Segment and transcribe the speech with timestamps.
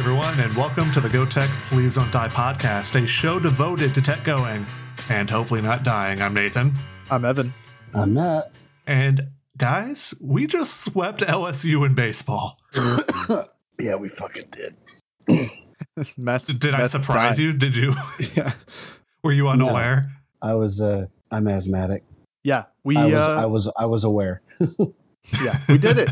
[0.00, 4.00] everyone, and welcome to the Go Tech Please Don't Die podcast, a show devoted to
[4.00, 4.64] tech going
[5.10, 6.22] and hopefully not dying.
[6.22, 6.72] I'm Nathan.
[7.10, 7.52] I'm Evan.
[7.92, 8.50] I'm Matt.
[8.86, 9.28] And
[9.58, 12.58] guys, we just swept LSU in baseball.
[13.78, 15.50] yeah, we fucking did.
[16.16, 17.50] Matt's, Did I surprise dying.
[17.50, 17.54] you?
[17.54, 17.92] Did you?
[18.34, 18.54] Yeah,
[19.22, 20.10] Were you unaware?
[20.40, 22.04] I was uh I'm asthmatic.
[22.42, 22.64] yeah.
[22.84, 24.40] We I was uh, I was I was aware.
[25.44, 26.10] yeah we did it.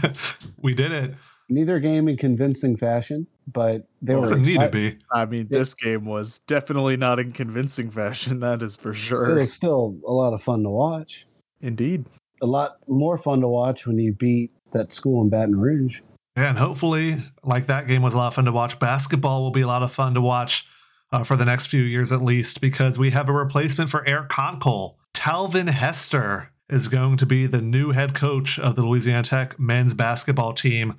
[0.59, 1.15] we did it.
[1.48, 4.98] Neither game in convincing fashion, but they It were doesn't need to be.
[5.12, 5.59] I mean, Yeah.
[5.59, 8.41] this game was definitely not in convincing fashion.
[8.48, 9.23] That is for sure.
[9.24, 9.34] It sure.
[9.37, 11.27] was still a lot of fun to watch.
[11.61, 12.05] Indeed.
[12.43, 16.01] A lot more fun to watch when you beat that school in Baton Rouge.
[16.37, 18.79] Yeah, and hopefully, like that game was a lot of fun to watch.
[18.79, 20.66] Basketball will be a lot of fun to watch
[21.10, 24.29] uh, for the next few years at least, because we have a replacement for Eric
[24.29, 24.96] Konkol.
[25.15, 29.95] Talvin Hester is going to be the new head coach of the Louisiana Tech men's
[29.95, 30.96] basketball team.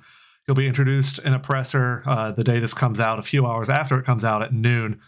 [0.50, 3.70] He'll be introduced in a presser uh, the day this comes out, a few hours
[3.70, 5.00] after it comes out at noon.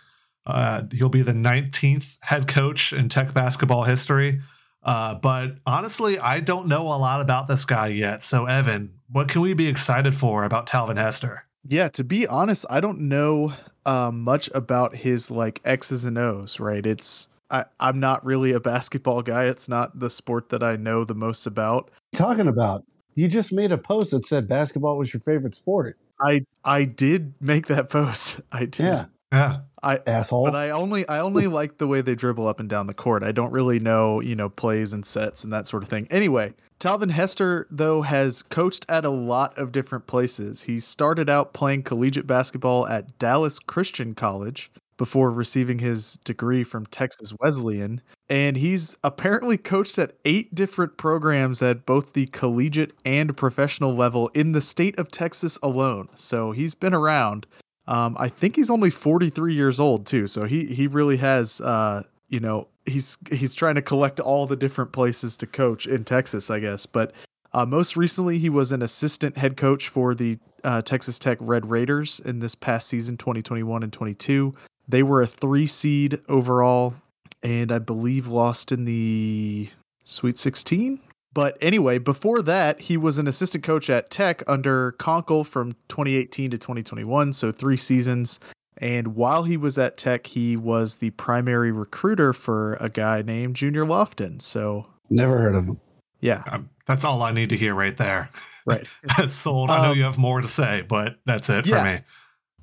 [0.47, 4.41] Uh, he'll be the 19th head coach in Tech basketball history.
[4.85, 8.23] Uh, but honestly, I don't know a lot about this guy yet.
[8.23, 11.45] So, Evan, what can we be excited for about Talvin Hester?
[11.67, 11.89] Yeah.
[11.89, 13.53] To be honest, I don't know
[13.85, 16.61] um, much about his like X's and O's.
[16.61, 16.87] Right.
[16.87, 19.47] It's I, I'm not really a basketball guy.
[19.47, 21.91] It's not the sport that I know the most about.
[22.15, 25.99] Talking about you just made a post that said basketball was your favorite sport.
[26.21, 28.41] I I did make that post.
[28.51, 28.85] I did.
[28.85, 30.45] Yeah, Yeah, I asshole.
[30.45, 33.23] But I only I only like the way they dribble up and down the court.
[33.23, 36.07] I don't really know, you know, plays and sets and that sort of thing.
[36.11, 40.63] Anyway, Talvin Hester though has coached at a lot of different places.
[40.63, 46.87] He started out playing collegiate basketball at Dallas Christian College before receiving his degree from
[46.87, 48.01] Texas Wesleyan,
[48.33, 54.29] and he's apparently coached at eight different programs at both the collegiate and professional level
[54.29, 56.09] in the state of Texas alone.
[56.15, 57.47] So he's been around.
[57.87, 62.05] Um, I think he's only 43 years old too, so he he really has uh,
[62.29, 66.49] you know he's he's trying to collect all the different places to coach in Texas,
[66.49, 66.87] I guess.
[66.87, 67.13] But
[67.53, 71.69] uh, most recently, he was an assistant head coach for the uh, Texas Tech Red
[71.69, 74.55] Raiders in this past season, 2021 and 22.
[74.89, 76.95] They were a three seed overall,
[77.43, 79.69] and I believe lost in the
[80.05, 81.01] Sweet 16.
[81.35, 86.51] But anyway, before that, he was an assistant coach at Tech under Konkol from 2018
[86.51, 88.39] to 2021, so three seasons.
[88.79, 93.57] And while he was at Tech, he was the primary recruiter for a guy named
[93.57, 94.43] Junior Lofton.
[94.43, 95.81] So, Never heard of him.
[96.21, 98.29] yeah, um, that's all I need to hear right there.
[98.67, 98.87] right.
[99.29, 99.71] Sold.
[99.71, 102.01] I know Um, you have more to say, but that's it for me.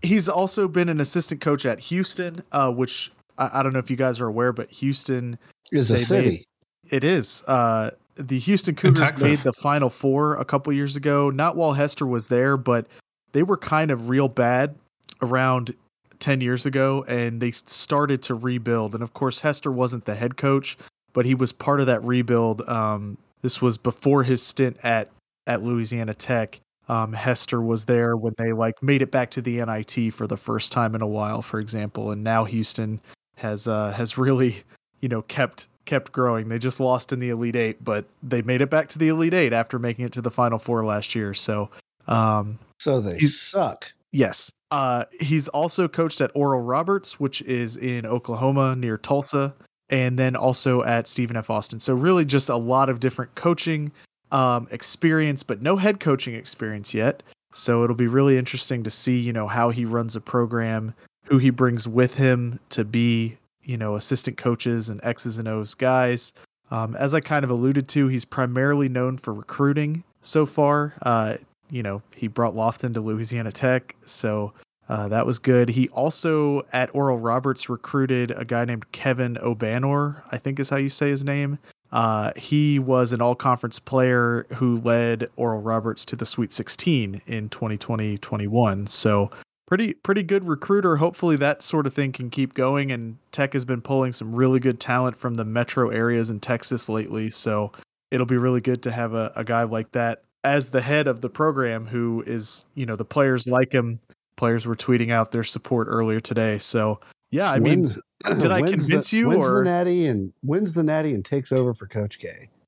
[0.01, 3.89] He's also been an assistant coach at Houston, uh, which I, I don't know if
[3.89, 5.39] you guys are aware, but Houston,
[5.71, 6.29] Is a city.
[6.29, 6.45] made-
[6.91, 7.43] it is.
[7.47, 12.05] Uh, the Houston Cougars made the Final Four a couple years ago, not while Hester
[12.05, 12.87] was there, but
[13.31, 14.75] they were kind of real bad
[15.21, 15.73] around
[16.19, 18.93] 10 years ago, and they started to rebuild.
[18.95, 20.77] And of course, Hester wasn't the head coach,
[21.13, 22.67] but he was part of that rebuild.
[22.67, 25.09] Um, this was before his stint at,
[25.47, 26.59] at Louisiana Tech.
[26.89, 30.37] Um, Hester was there when they like made it back to the NIT for the
[30.37, 32.99] first time in a while, for example, and now Houston
[33.39, 34.63] has uh, has really
[35.01, 36.49] you know kept kept growing.
[36.49, 39.33] They just lost in the Elite Eight, but they made it back to the Elite
[39.33, 41.33] Eight after making it to the Final Four last year.
[41.33, 41.69] So,
[42.07, 43.91] um, So they suck.
[44.11, 49.53] yes, uh, he's also coached at Oral Roberts, which is in Oklahoma near Tulsa,
[49.89, 51.49] and then also at Stephen F.
[51.49, 51.79] Austin.
[51.79, 53.91] So really, just a lot of different coaching
[54.31, 57.23] um, experience, but no head coaching experience yet.
[57.55, 60.93] So it'll be really interesting to see, you know, how he runs a program,
[61.29, 65.75] who he brings with him to be, you know, assistant coaches and X's and O's
[65.75, 66.33] guys.
[66.71, 70.93] Um, as I kind of alluded to, he's primarily known for recruiting so far.
[71.01, 71.37] Uh,
[71.71, 74.53] you know, he brought Lofton to Louisiana Tech, so
[74.87, 75.69] uh, that was good.
[75.69, 80.77] He also at Oral Roberts recruited a guy named Kevin Obanor, I think is how
[80.77, 81.59] you say his name.
[81.91, 87.21] Uh, he was an all conference player who led Oral Roberts to the Sweet 16
[87.25, 88.87] in 2020 21.
[88.87, 89.31] So,
[89.69, 90.97] pretty pretty good recruiter.
[90.97, 92.91] Hopefully, that sort of thing can keep going.
[92.91, 96.89] And Tech has been pulling some really good talent from the metro areas in Texas
[96.89, 97.29] lately.
[97.31, 97.71] So,
[98.11, 101.21] it'll be really good to have a, a guy like that as the head of
[101.21, 103.99] the program who is, you know, the players like him.
[104.35, 106.59] Players were tweeting out their support earlier today.
[106.59, 108.01] So, yeah, I mean, Wins-
[108.41, 111.51] did I convince the, you, Wins or- the natty and wins the natty and takes
[111.51, 112.27] over for Coach K.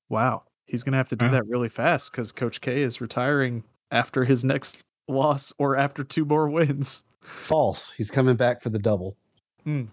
[0.10, 0.44] Wow.
[0.68, 1.32] He's going to have to do Yeah.
[1.32, 4.80] that really fast because Coach K is retiring after his next
[5.12, 7.04] loss or after two more wins.
[7.22, 7.92] False.
[7.92, 9.16] He's coming back for the double.
[9.64, 9.84] Hmm.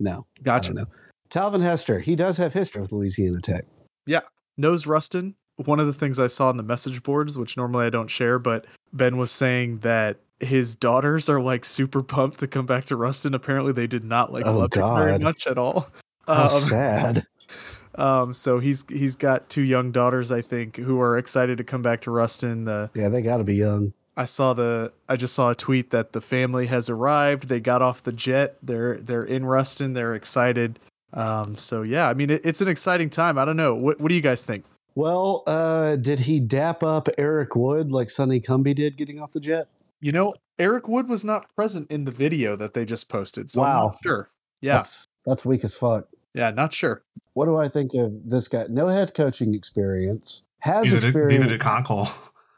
[0.00, 0.72] No, Gotcha.
[0.72, 0.88] don't.
[1.30, 2.00] Talvin Hester.
[2.00, 3.64] He does have history with Louisiana Tech.
[4.06, 4.20] Yeah.
[4.56, 5.34] Knows Ruston.
[5.56, 8.38] One of the things I saw in the message boards, which normally I don't share,
[8.40, 12.96] but Ben was saying that his daughters are like super pumped to come back to
[12.96, 13.34] Ruston.
[13.34, 15.88] Apparently, they did not like Oh, love it very much at all.
[16.26, 17.22] How Um, sad.
[17.94, 21.82] um, so he's he's got two young daughters, I think, who are excited to come
[21.82, 22.64] back to Ruston.
[22.64, 23.92] The Yeah, they got to be young.
[24.16, 27.48] I saw the I just saw a tweet that the family has arrived.
[27.48, 28.56] They got off the jet.
[28.62, 29.92] They're they're in Ruston.
[29.94, 30.78] They're excited.
[31.12, 33.38] Um, so yeah, I mean it, it's an exciting time.
[33.38, 33.74] I don't know.
[33.74, 34.64] What what do you guys think?
[34.96, 39.40] Well, uh, did he dap up Eric Wood like Sonny Cumbie did getting off the
[39.40, 39.66] jet?
[40.00, 43.50] You know, Eric Wood was not present in the video that they just posted.
[43.50, 43.86] So I'm Wow.
[43.88, 44.30] not sure.
[44.60, 46.06] Yeah, That's that's weak as fuck.
[46.34, 47.02] yeah, not sure.
[47.32, 48.66] What do I think of this guy?
[48.68, 50.44] No head coaching experience.
[50.60, 51.40] Has Neither did, experience.
[51.44, 52.08] neither did Konkol.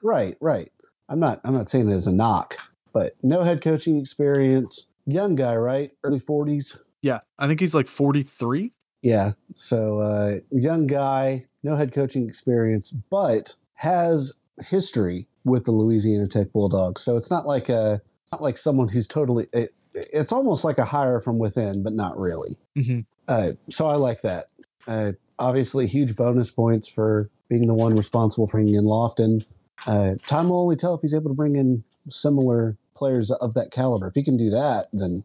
[0.02, 0.70] Right, right.
[1.08, 2.56] I'm not I'm not saying it as a knock,
[2.92, 4.86] but no head coaching experience.
[5.06, 5.92] Young guy, right?
[6.02, 6.78] Early 40s.
[7.02, 8.72] Yeah, I think he's like 43.
[9.02, 9.32] Yeah.
[9.54, 16.52] So uh young guy, no head coaching experience, but has history with the Louisiana Tech
[16.52, 17.02] Bulldogs.
[17.02, 20.78] So it's not like a it's not like someone who's totally it, it's almost like
[20.78, 22.56] a hire from within, but not really.
[22.76, 23.00] Mm-hmm.
[23.28, 24.46] Uh, so I like that.
[24.86, 29.46] Uh, obviously, huge bonus points for being the one responsible for bringing in Lofton.
[29.86, 33.70] Uh, time will only tell if he's able to bring in similar players of that
[33.70, 34.08] caliber.
[34.08, 35.22] If he can do that, then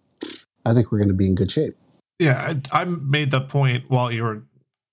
[0.65, 1.75] I think we're going to be in good shape.
[2.19, 4.43] Yeah, I, I made the point while you were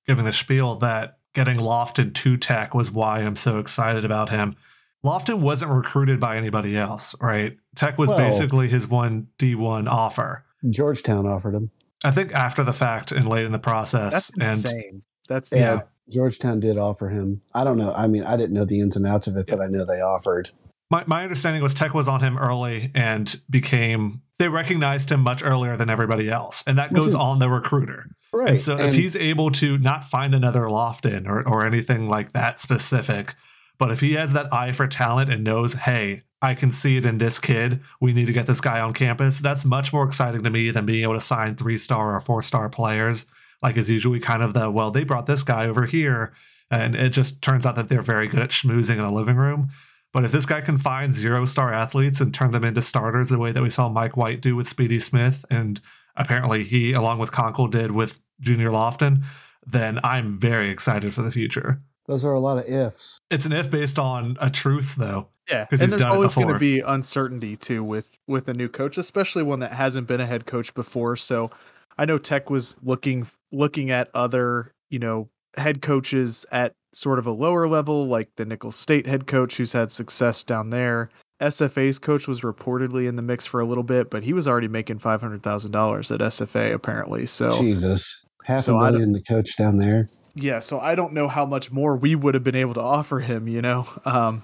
[0.06, 4.56] giving the spiel that getting Lofton to Tech was why I'm so excited about him.
[5.05, 7.56] Lofton wasn't recruited by anybody else, right?
[7.76, 10.44] Tech was Well- basically his one D1 offer.
[10.69, 11.70] Georgetown offered him.
[12.04, 14.12] I think after the fact and late in the process.
[14.12, 15.02] That's and insane.
[15.28, 15.72] That's Yeah.
[15.72, 15.82] insane.
[16.10, 17.43] Georgetown did offer him.
[17.55, 17.93] I don't know.
[17.93, 20.00] I mean, I didn't know the ins and outs of it, but I know they
[20.00, 20.50] offered.
[20.90, 25.43] my, my understanding was Tech was on him early and became, they recognized him much
[25.44, 26.62] earlier than everybody else.
[26.66, 28.06] And that Which goes is- on the recruiter.
[28.32, 28.50] Right.
[28.50, 32.61] And so if he's able to not find another Lofton or, or anything like that
[32.61, 33.34] specific,
[33.78, 37.06] but if he has that eye for talent and knows, hey, I can see it
[37.06, 40.43] in this kid, we need to get this guy on campus, that's much more exciting
[40.43, 43.25] to me than being able to sign three star or four star players.
[43.62, 46.32] Like is usually kind of the, well, they brought this guy over here.
[46.70, 49.70] And it just turns out that they're very good at schmoozing in a living room.
[50.12, 53.38] But if this guy can find zero star athletes and turn them into starters the
[53.38, 55.81] way that we saw Mike White do with Speedy Smith, and
[56.16, 59.22] apparently he, along with Konkol, did with Junior Lofton,
[59.66, 61.82] then I'm very excited for the future.
[62.06, 63.19] Those are a lot of ifs.
[63.31, 65.28] It's an if based on a truth, though.
[65.50, 68.49] Yeah, 'Cause and he's there's done it always going to be uncertainty too with with
[68.49, 71.16] a new coach, especially one that hasn't been a head coach before.
[71.16, 71.50] So,
[71.99, 77.27] I know Tech was looking looking at other you know head coaches at sort of
[77.27, 81.11] a lower level, like the Nicholls State head coach who's had success down there.
[81.41, 84.69] SFA's coach was reportedly in the mix for a little bit, but he was already
[84.69, 87.27] making five hundred thousand dollars at SFA apparently.
[87.27, 88.25] So Jesus.
[88.45, 90.09] Half So a million to coach down there.
[90.35, 93.19] yeah so i don't know how much more we would have been able to offer
[93.21, 94.43] him you know um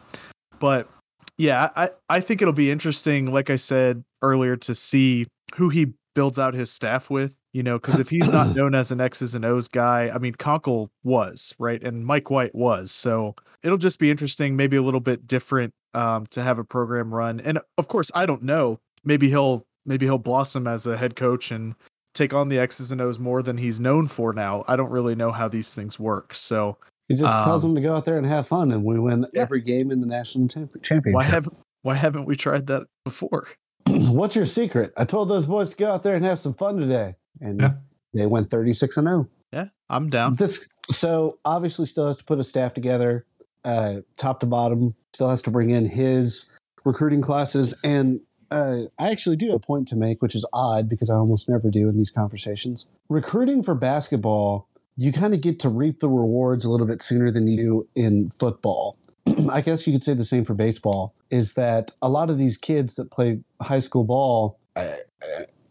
[0.58, 0.90] but
[1.38, 5.24] yeah i i think it'll be interesting like i said earlier to see
[5.54, 8.90] who he builds out his staff with you know because if he's not known as
[8.90, 13.34] an x's and o's guy i mean Konkol was right and mike white was so
[13.62, 17.40] it'll just be interesting maybe a little bit different um to have a program run
[17.40, 21.50] and of course i don't know maybe he'll maybe he'll blossom as a head coach
[21.50, 21.74] and
[22.14, 24.62] take on the X's and O's more than he's known for now.
[24.68, 26.32] I don't really know how these things work.
[26.32, 29.00] So He just tells Um, them to go out there and have fun, and we
[29.00, 29.42] win Yeah.
[29.42, 31.16] every game in the national champ- championship.
[31.16, 33.48] why haven't why haven't we tried that before?
[33.88, 34.92] What's your secret?
[34.96, 37.74] I told those boys to go out there and have some fun today, and Yeah.
[38.14, 39.28] they went 36 and 0.
[39.52, 40.34] Yeah, I'm down.
[40.36, 43.24] This so obviously still has to put a staff together,
[43.64, 44.94] uh, top to bottom.
[45.14, 46.46] Still has to bring in his
[46.84, 50.88] recruiting classes, and uh, I actually do have a point to make, which is odd
[50.88, 52.84] because I almost never do in these conversations.
[53.08, 57.30] Recruiting for basketball, you kind of get to reap the rewards a little bit sooner
[57.30, 58.96] than you do in football.
[59.50, 61.14] I guess you could say the same for baseball.
[61.30, 64.58] Is that a lot of these kids that play high school ball?
[64.76, 64.98] I,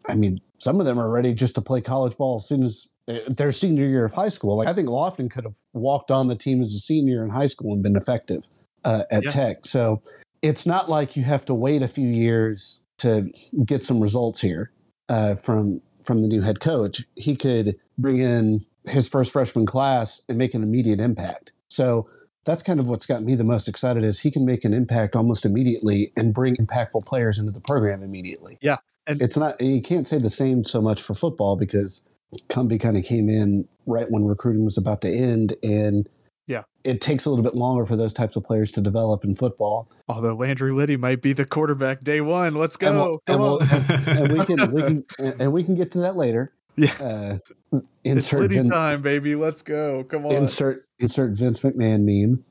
[0.09, 2.87] I mean, some of them are ready just to play college ball as soon as
[3.07, 4.57] uh, their senior year of high school.
[4.57, 7.47] Like I think Lofton could have walked on the team as a senior in high
[7.47, 8.43] school and been effective
[8.85, 9.29] uh, at Yeah.
[9.29, 9.65] Tech.
[9.65, 10.01] So
[10.41, 13.29] it's not like you have to wait a few years to
[13.65, 14.71] get some results here
[15.09, 17.03] uh, from from the new head coach.
[17.15, 21.53] He could bring in his first freshman class and make an immediate impact.
[21.69, 22.07] So
[22.45, 25.15] that's kind of what's got me the most excited is he can make an impact
[25.15, 28.57] almost immediately and bring impactful players into the program immediately.
[28.61, 32.03] Yeah, and- it's not you can't say the same so much for football because
[32.49, 36.07] Cumbie kind of came in right when recruiting was about to end and
[36.47, 36.63] Yeah.
[36.83, 39.89] it takes a little bit longer for those types of players to develop in football.
[40.09, 42.55] Although Landry Lyddy might be the quarterback day one.
[42.55, 43.03] Let's And go.
[43.03, 43.59] we'll- Come and on.
[43.59, 45.05] we'll- and we can we can
[45.39, 46.49] and we can get to that later.
[46.75, 46.93] Yeah.
[46.99, 47.37] Uh,
[47.71, 49.35] it's insert Lyddy Vin- time, baby.
[49.35, 50.03] Let's go.
[50.05, 50.31] Come on.
[50.33, 52.43] insert insert Vince McMahon meme.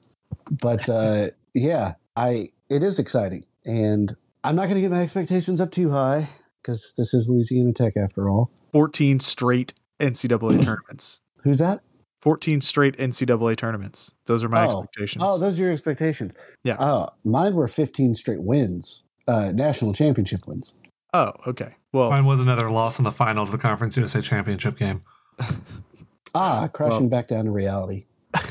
[0.51, 5.61] But uh, yeah, I it is exciting, and I'm not going to get my expectations
[5.61, 6.29] up too high
[6.63, 8.51] because this is Louisiana Tech after all.
[8.73, 11.21] 14 straight NCAA tournaments.
[11.43, 11.81] Who's that?
[12.23, 14.13] 14 straight NCAA tournaments.
[14.27, 14.83] Those are my Oh.
[14.83, 15.25] expectations.
[15.27, 16.35] Oh, those are your expectations.
[16.63, 16.77] Yeah.
[16.79, 20.75] Oh, mine were 15 straight wins, uh, national championship wins.
[21.15, 21.75] Oh, okay.
[21.93, 25.03] Well, Mine was another loss in the finals of the Conference USA Championship game.
[26.35, 28.05] Ah, crashing Well- back down to reality.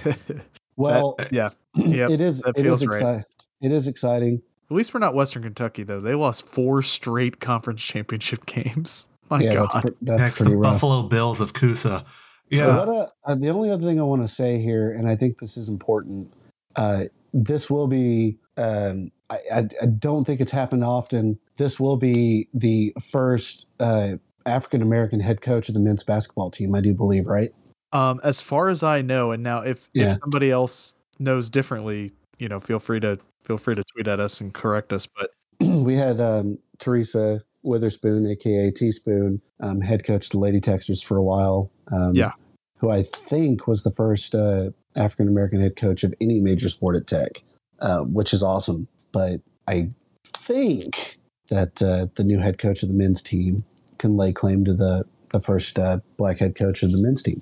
[0.77, 1.49] Well, yeah.
[1.75, 2.95] Yep, it is, it is It right.
[2.95, 3.23] exciting.
[3.61, 4.41] It is exciting.
[4.71, 5.99] At least we're not Western Kentucky though.
[5.99, 9.05] They lost four straight conference championship games.
[9.29, 9.69] My yeah, God.
[9.73, 10.73] that's, that's Next, pretty the rough.
[10.73, 12.03] Buffalo Bills of Kusa.
[12.03, 12.05] But
[12.49, 15.15] Yeah, What a, uh, the only other thing I want to say here, and I
[15.17, 16.33] think this is important,
[16.77, 21.37] uh, this will be, um, I, I, I don't think it's happened often.
[21.57, 24.13] This will be the first uh,
[24.45, 27.49] African American head coach of the men's basketball team, I do believe, right?
[27.91, 30.11] Um, as far as I know, and now if Yeah.
[30.11, 33.19] if somebody else knows differently, you know, feel free to
[33.51, 35.05] feel free to tweet at us and correct us.
[35.05, 35.31] But
[35.83, 41.23] we had um, Teresa Witherspoon, aka Teaspoon, um, head coach the Lady Techsters for a
[41.23, 41.69] while.
[41.91, 42.31] Um, Yeah.
[42.77, 46.95] Who I think was the first uh, African American head coach of any major sport
[46.95, 47.43] at Tech,
[47.79, 48.87] uh, which is awesome.
[49.11, 49.89] But I
[50.25, 51.17] think
[51.49, 53.65] that uh, the new head coach of the men's team
[53.99, 57.41] can lay claim to the, the first uh, black head coach of the men's team.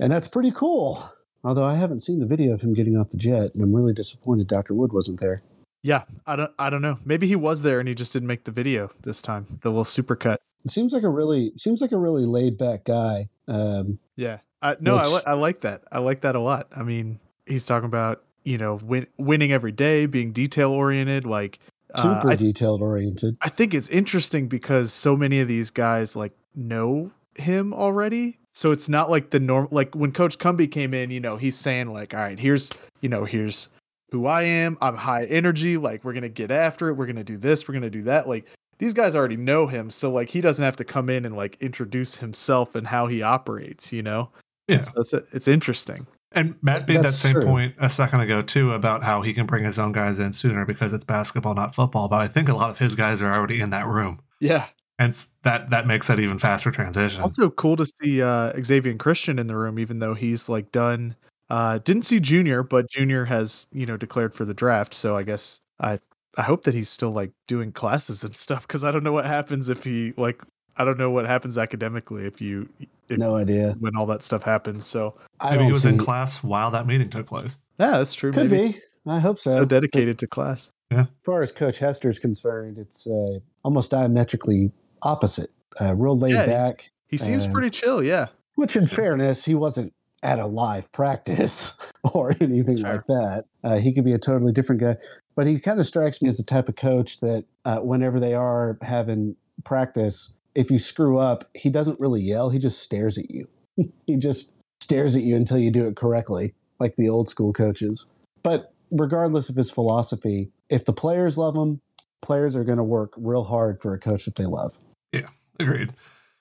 [0.00, 1.12] And that's pretty cool.
[1.44, 3.94] Although I haven't seen the video of him getting off the jet, and I'm really
[3.94, 4.74] disappointed Dr.
[4.74, 5.42] Wood wasn't there.
[5.82, 6.98] Yeah, I don't I don't know.
[7.04, 9.46] Maybe he was there and he just didn't make the video this time.
[9.62, 10.36] The little supercut.
[10.64, 13.28] It seems like a really seems like a really laid back guy.
[13.48, 14.38] Um, Yeah.
[14.62, 15.84] I, no, I, li- I like that.
[15.90, 16.66] I like that a lot.
[16.76, 21.24] I mean, he's talking about you know win- winning every day, being detail oriented.
[21.24, 21.60] Like
[21.94, 23.38] uh, super I, detailed oriented.
[23.40, 28.38] I think it's interesting because so many of these guys like know him already.
[28.52, 31.56] So it's not like the norm like when Coach Cumbie came in, you know, he's
[31.56, 32.70] saying like, all right, here's
[33.00, 33.68] you know, here's
[34.10, 34.76] who I am.
[34.80, 37.90] I'm high energy, like we're gonna get after it, we're gonna do this, we're gonna
[37.90, 38.28] do that.
[38.28, 38.46] Like
[38.78, 41.56] these guys already know him, so like he doesn't have to come in and like
[41.60, 44.30] introduce himself and how he operates, you know?
[44.68, 44.82] Yeah.
[44.82, 46.06] So it's it's interesting.
[46.32, 47.42] and Matt made that same true.
[47.42, 50.64] point a second ago too about how he can bring his own guys in sooner
[50.64, 52.08] because it's basketball, not football.
[52.08, 54.66] But I think a lot of his guys are already in that room, Yeah.
[54.98, 55.12] and
[55.42, 57.20] that that makes that even faster transition.
[57.20, 61.16] Also cool to see uh Xavier Christian in the room, even though he's like done.
[61.50, 64.94] Uh didn't see Junior, but Junior has, you know, declared for the draft.
[64.94, 65.98] So I guess I
[66.38, 69.26] I hope that he's still like doing classes and stuff because I don't know what
[69.26, 70.42] happens if he like
[70.76, 72.68] I don't know what happens academically if you
[73.08, 73.72] if No idea.
[73.80, 74.86] when all that stuff happens.
[74.86, 75.88] So I Maybe he was see.
[75.90, 77.56] in class while that meeting took place.
[77.78, 78.30] yeah, that's true.
[78.32, 78.72] Could maybe.
[78.72, 78.78] be.
[79.06, 79.50] I hope so.
[79.50, 80.70] So dedicated to class.
[80.92, 81.00] Yeah.
[81.02, 84.70] As far as Coach Hester's concerned, it's uh, almost diametrically
[85.02, 85.52] opposite.
[85.80, 86.90] Uh, real laid Yeah, back.
[87.08, 88.26] He seems pretty chill, yeah.
[88.56, 91.76] Which, in fairness, he wasn't at a live practice
[92.14, 92.92] or anything Sure.
[92.92, 93.44] like that.
[93.64, 94.96] Uh, he could be a totally different guy,
[95.36, 98.34] but he kind of strikes me as the type of coach that uh, whenever they
[98.34, 102.50] are having practice, if you screw up, he doesn't really yell.
[102.50, 103.48] He just stares at you.
[104.06, 108.08] he just stares at you until you do it correctly, like the old school coaches.
[108.42, 111.80] But regardless of his philosophy, if the players love him,
[112.22, 114.78] players are going to work real hard for a coach that they love.
[115.12, 115.92] Yeah, agreed.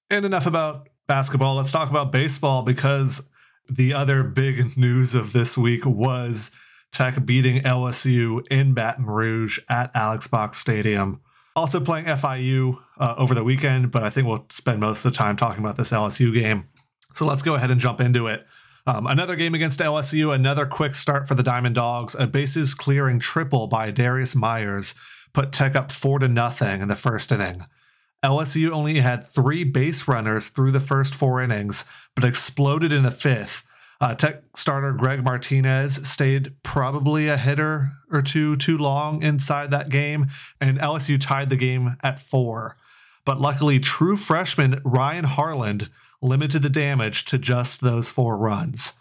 [0.09, 1.55] And enough about basketball.
[1.55, 3.29] Let's talk about baseball because
[3.69, 6.51] the other big news of this week was
[6.91, 11.21] Tech beating LSU in Baton Rouge at Alex Box Stadium.
[11.55, 15.17] Also playing FIU uh, over the weekend, but I think we'll spend most of the
[15.17, 16.67] time talking about this LSU game.
[17.13, 18.45] So let's go ahead and jump into it.
[18.87, 22.15] Um, another game against LSU, another quick start for the Diamond Dogs.
[22.17, 24.95] A bases clearing triple by Darius Myers
[25.33, 27.65] put Tech up four to nothing in the first inning.
[28.23, 31.85] LSU only had three base runners through the first four innings,
[32.15, 33.65] but exploded in the fifth.
[34.01, 39.89] Uh, Tech starter Greg Martinez stayed probably a hitter or two too long inside that
[39.89, 40.27] game,
[40.59, 42.77] and LSU tied the game at four.
[43.25, 45.89] But luckily, true freshman Ryan Harland
[46.21, 48.93] limited the damage to just those four runs.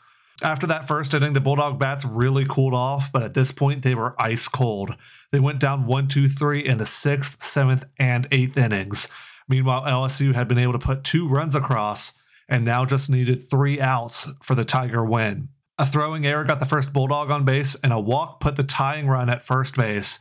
[0.42, 3.94] After that first inning, the Bulldog bats really cooled off, but at this point, they
[3.94, 4.96] were ice cold.
[5.32, 9.08] They went down one, two, three in the sixth, seventh, and eighth innings.
[9.48, 12.12] Meanwhile, LSU had been able to put two runs across
[12.48, 15.48] and now just needed three outs for the Tiger win.
[15.78, 19.06] A throwing error got the first Bulldog on base, and a walk put the tying
[19.06, 20.18] run at first base.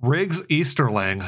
[0.00, 1.22] Riggs Easterling,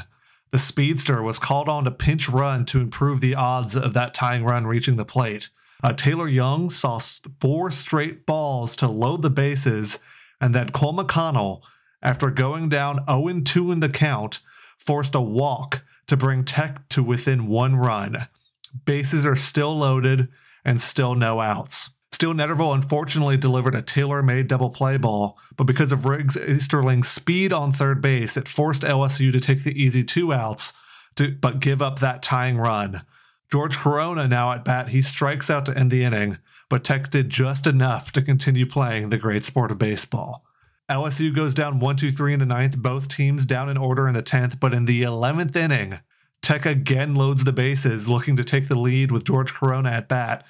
[0.50, 4.44] the speedster, was called on to pinch run to improve the odds of that tying
[4.44, 5.48] run reaching the plate.
[5.82, 6.98] Uh, Taylor Young saw
[7.40, 9.98] four straight balls to load the bases,
[10.40, 11.60] and then Cole McConnell,
[12.02, 14.40] after going down 0 2 in the count,
[14.78, 18.28] forced a walk to bring Tech to within one run.
[18.84, 20.28] Bases are still loaded
[20.64, 21.90] and still no outs.
[22.12, 27.08] Still, Netterville unfortunately delivered a tailor made double play ball, but because of Riggs Easterling's
[27.08, 30.72] speed on third base, it forced LSU to take the easy two outs,
[31.16, 33.02] to, but give up that tying run.
[33.50, 36.38] George Corona now at bat, he strikes out to end the inning,
[36.68, 40.44] but Tech did just enough to continue playing the great sport of baseball.
[40.90, 44.14] LSU goes down 1 2 3 in the ninth, both teams down in order in
[44.14, 46.00] the 10th, but in the 11th inning,
[46.42, 50.44] Tech again loads the bases, looking to take the lead with George Corona at bat.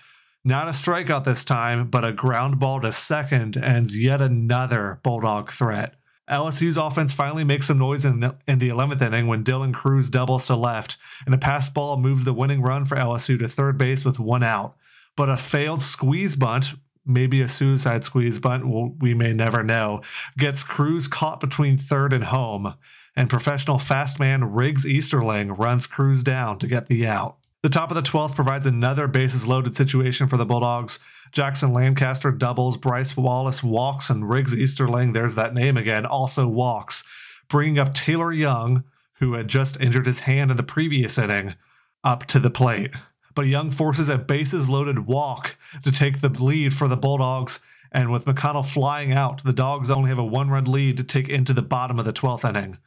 [0.45, 5.51] Not a strikeout this time, but a ground ball to second ends yet another Bulldog
[5.51, 5.95] threat.
[6.31, 10.11] LSU's offense finally makes some noise in the, in the 11th inning when Dylan Crews
[10.11, 13.79] doubles to left, and a pass ball moves the winning run for LSU to third
[13.79, 14.77] base with one out.
[15.17, 16.75] But a failed squeeze bunt
[17.07, 20.01] maybe a suicide squeeze bunt, well, we may never know,
[20.37, 22.75] gets Crews caught between third and home,
[23.15, 27.37] and professional fast man Riggs Easterling runs Crews down to get the out.
[27.63, 30.99] The top of the 12th provides another bases loaded situation for the Bulldogs.
[31.37, 37.05] Jackson Lancaster doubles, Bryce Wallace walks, and Riggs Easterling, there's that name again, also walks,
[37.49, 38.85] bringing up Taylor Young,
[39.21, 41.55] who had just injured his hand in the previous inning,
[42.03, 42.95] up to the plate
[43.37, 47.61] but Young forces a bases loaded walk to take the lead for the Bulldogs.
[47.93, 51.29] And with McConnell flying out, the Dogs only have a one run lead to take
[51.29, 52.79] into the bottom of the 12th inning.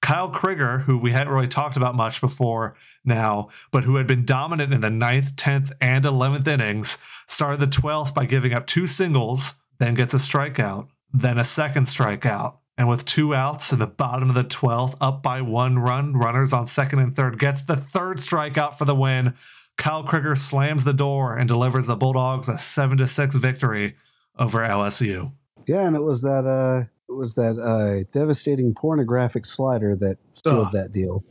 [0.00, 4.26] Kyle Crigger, who we hadn't really talked about much before now, but who had been
[4.26, 8.86] dominant in the 9th, 10th, and 11th innings, started the 12th by giving up two
[8.86, 12.56] singles, then gets a strikeout, then a second strikeout.
[12.76, 16.52] And with two outs in the bottom of the 12th, up by one run, runners
[16.52, 19.34] on second and third, gets the third strikeout for the win,
[19.76, 23.96] Kyle Crigger slams the door and delivers the Bulldogs a seven to six victory
[24.38, 25.32] over LSU.
[25.66, 30.66] Yeah, and it was that uh it was that uh devastating pornographic slider that sealed
[30.66, 30.72] Ugh.
[30.72, 31.24] that deal.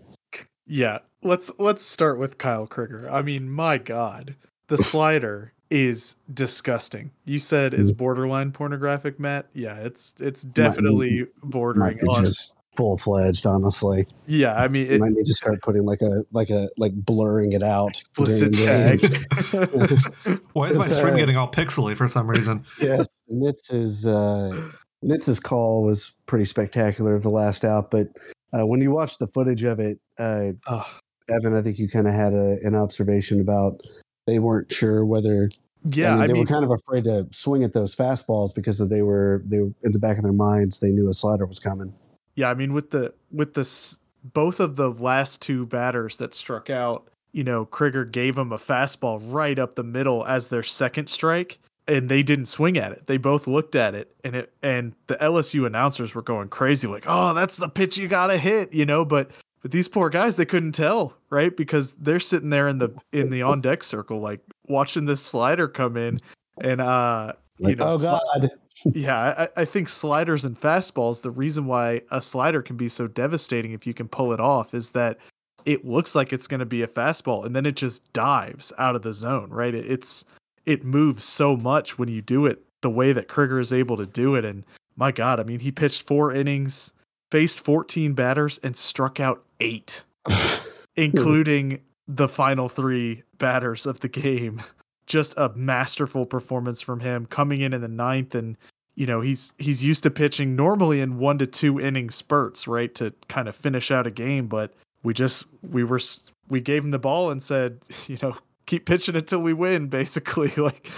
[0.66, 1.00] Yeah.
[1.22, 3.12] Let's let's start with Kyle Crigger.
[3.12, 4.36] I mean, my God.
[4.68, 7.10] The slider is disgusting.
[7.26, 7.98] You said it's mm.
[7.98, 9.48] borderline pornographic, Matt.
[9.54, 14.06] Yeah, it's it's definitely bordering on just full fledged, honestly.
[14.28, 17.54] Yeah, I mean, it, might need to start putting like a like a like blurring
[17.54, 17.90] it out.
[17.90, 19.00] Explicit tag.
[20.54, 22.64] Why is my stream uh, getting all pixely for some reason?
[22.80, 24.70] Yes, Yeah, Nitz's uh,
[25.02, 28.10] Nitz's call was pretty spectacular the last out, but
[28.54, 30.88] uh, when you watch the footage of it, uh, oh.
[31.30, 33.82] Evan, I think you kind of had a, an observation about
[34.28, 35.50] they weren't sure whether
[35.86, 38.54] yeah, I mean, they I mean, were kind of afraid to swing at those fastballs
[38.54, 40.80] because they were they were in the back of their minds.
[40.80, 41.94] They knew a slider was coming.
[42.36, 46.70] Yeah, I mean with the with the both of the last two batters that struck
[46.70, 51.08] out, you know, Crigger gave them a fastball right up the middle as their second
[51.08, 53.08] strike and they didn't swing at it.
[53.08, 57.06] They both looked at it and it and the LSU announcers were going crazy like,
[57.08, 59.32] "Oh, that's the pitch you got to hit," you know, but
[59.64, 61.56] but these poor guys they couldn't tell, right?
[61.56, 65.68] Because they're sitting there in the in the on deck circle like watching this slider
[65.68, 66.20] come in
[66.62, 68.52] and uh like, you know, oh god
[68.86, 73.08] yeah, I, I, think sliders and fastballs, the reason why a slider can be so
[73.08, 75.20] devastating if you can pull it off is that
[75.66, 78.96] it looks like it's going to be a fastball and then it just dives out
[78.96, 79.74] of the zone, right?
[79.74, 80.26] It, it's
[80.66, 84.06] it moves so much when you do it the way that Crigger is able to
[84.06, 84.46] do it.
[84.46, 84.64] And
[84.96, 86.94] my God, I mean, he pitched four innings,
[87.32, 90.04] faced 14 batters, and struck out eight,
[90.96, 94.62] including the final three batters of the game.
[95.06, 98.56] Just a masterful performance from him coming in in the ninth and
[98.96, 102.96] you know he's he's used to pitching normally in one to two inning spurts right
[102.96, 104.74] to kind of finish out a game but
[105.04, 106.00] we just we were
[106.48, 108.34] we gave him the ball and said you know
[108.66, 110.90] keep pitching until we win basically like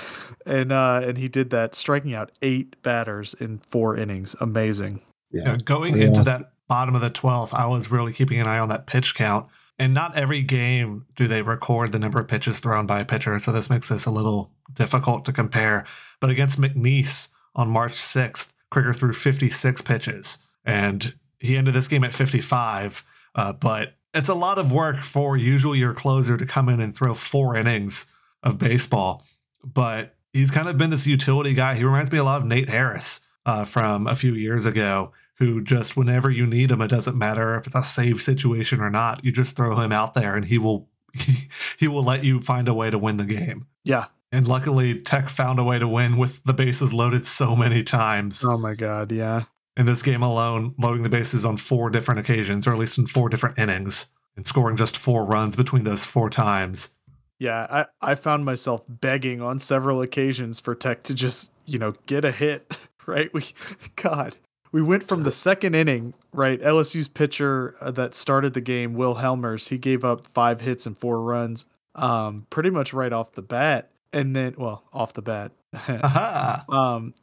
[0.45, 4.36] and uh and he did that striking out eight batters in four innings.
[4.41, 5.01] Amazing.
[5.32, 8.60] Yeah, yeah going into that bottom of the 12th i was really keeping an eye
[8.60, 9.47] on that pitch count
[9.78, 13.38] and not every game do they record the number of pitches thrown by a pitcher,
[13.39, 15.86] so this makes this a little difficult to compare.
[16.21, 22.04] But against McNeese on March 6th, Crigger threw 56 pitches, and he ended this game
[22.04, 23.04] at 55.
[23.36, 26.95] Uh, but it's a lot of work for usually your closer to come in and
[26.95, 28.06] throw four innings
[28.43, 29.25] of baseball.
[29.62, 31.75] But he's kind of been this utility guy.
[31.75, 35.62] He reminds me a lot of Nate Harris uh, from a few years ago, who
[35.62, 39.24] just whenever you need him, it doesn't matter if it's a save situation or not.
[39.24, 42.67] You just throw him out there, and he will he, he will let you find
[42.67, 43.67] a way to win the game.
[43.84, 44.06] Yeah.
[44.32, 48.43] And luckily, Tech found a way to win with the bases loaded so many times.
[48.43, 49.43] Oh my god, yeah.
[49.78, 53.06] In this game alone, loading the bases on four different occasions, or at least in
[53.06, 56.89] four different innings, and scoring just four runs between those four times.
[57.39, 61.93] Yeah, I, I found myself begging on several occasions for Tech to just, you know,
[62.06, 62.71] get a hit,
[63.06, 63.34] right?
[63.34, 63.43] We,
[63.95, 64.36] God,
[64.75, 66.59] we went from the second inning, right?
[66.59, 70.97] LSU's pitcher uh, that started the game, Will Hellmers, he gave up five hits and
[70.97, 71.63] four runs,
[71.95, 73.89] um, pretty much right off the bat.
[74.11, 75.53] and then well, off the bat.
[75.73, 76.65] Aha.
[76.69, 77.13] um,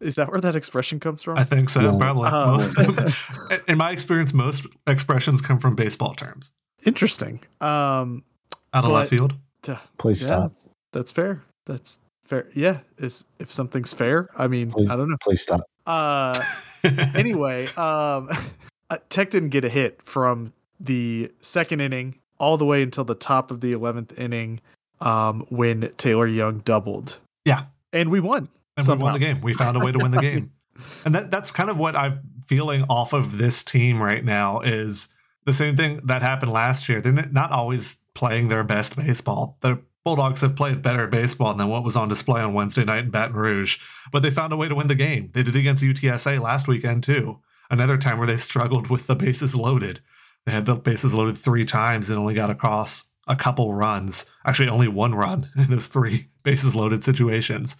[0.00, 1.36] is that where that expression comes from?
[1.36, 1.82] I think so.
[1.82, 1.98] No.
[1.98, 2.30] Probably.
[2.30, 6.52] Most, in my experience, most expressions come from baseball terms
[6.86, 7.40] Interesting.
[7.60, 8.24] Um,
[8.72, 9.34] out of left field.
[9.60, 10.52] t- Please yeah, stop.
[10.92, 11.42] that's fair.
[11.66, 12.48] That's fair.
[12.54, 14.30] Yeah, is if something's fair.
[14.38, 14.90] I mean, Please.
[14.90, 15.18] I don't know.
[15.20, 15.60] Please stop.
[15.86, 16.42] Uh,
[17.14, 18.28] anyway, um,
[18.90, 23.14] uh, Tech didn't get a hit from the second inning all the way until the
[23.14, 24.60] top of the eleventh inning,
[25.00, 27.18] um, when Taylor Young doubled.
[27.44, 27.64] Yeah.
[27.92, 28.48] and we won.
[28.76, 29.40] and we won the game.
[29.40, 30.52] We found a way to win the game.
[31.06, 35.08] And that that's kind of what I'm feeling off of this team right now is
[35.46, 37.00] the same thing that happened last year.
[37.00, 39.56] They're not always playing their best baseball.
[39.60, 43.10] The Bulldogs have played better baseball than what was on display on Wednesday night in
[43.10, 43.78] Baton Rouge,
[44.12, 45.30] but they found a way to win the game.
[45.32, 47.40] They did against UTSA last weekend too.
[47.68, 49.98] Another time where they struggled with the bases loaded.
[50.44, 54.26] They had the bases loaded three times and only got across a couple runs.
[54.44, 57.76] Actually, only one run in those three bases loaded situations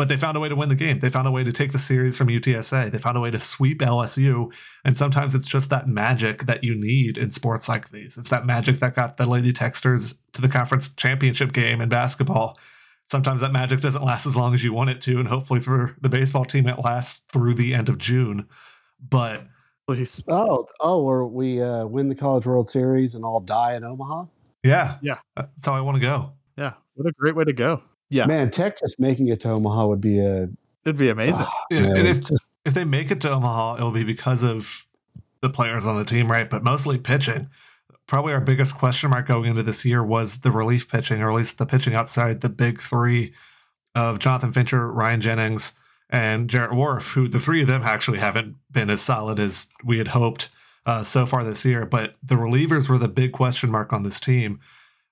[0.00, 0.98] but they found a way to win the game.
[1.00, 2.90] They found a way to take the series from UTSA.
[2.90, 4.50] They found a way to sweep LSU.
[4.82, 8.16] And sometimes it's just that magic that you need in sports like these.
[8.16, 12.58] It's that magic that got the Lady Techsters to the conference championship game in basketball.
[13.10, 15.18] Sometimes that magic doesn't last as long as you want it to.
[15.18, 18.48] And hopefully for the baseball team, it lasts through the end of June.
[19.06, 19.42] But
[19.86, 20.24] Please.
[20.28, 24.24] Oh, oh, or we uh, win the College World Series and all die in Omaha.
[24.64, 25.18] yeah, Yeah.
[25.36, 26.32] that's how I want to go.
[26.56, 27.82] Yeah, what a great way to go.
[28.10, 30.48] Yeah, Man, Tech just making it to Omaha would be a
[30.84, 31.46] it'd be amazing.
[31.70, 34.86] Yeah, Yeah, and if, just- if they make it to Omaha, it'll be because of
[35.40, 36.50] the players on the team, right?
[36.50, 37.48] But mostly pitching.
[38.06, 41.36] Probably our biggest question mark going into this year was the relief pitching, or at
[41.36, 43.32] least the pitching outside the big three
[43.94, 45.72] of Jonathan Fincher, Ryan Jennings,
[46.10, 49.98] and Jarrett Whorff, who the three of them actually haven't been as solid as we
[49.98, 50.48] had hoped
[50.84, 51.86] uh, so far this year.
[51.86, 54.58] But the relievers were the big question mark on this team.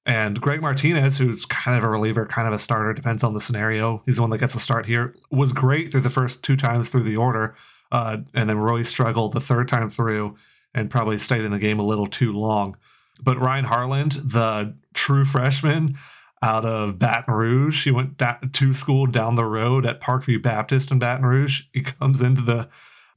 [0.09, 3.43] And Greg Martinez, who's kind of a reliever, kind of a starter, depends on the
[3.43, 4.03] scenario.
[4.07, 5.15] He's the one that gets a start here.
[5.31, 7.55] Was great through the first two times through the order,
[7.93, 10.35] uh, and then really struggled the third time through,
[10.75, 12.75] and probably stayed in the game a little too long.
[13.23, 15.97] But Ryan Harland, the true freshman
[16.43, 18.19] out of Baton Rouge, he went
[18.53, 21.65] to school down the road at Parkview Baptist in Baton Rouge.
[21.75, 22.71] He comes into the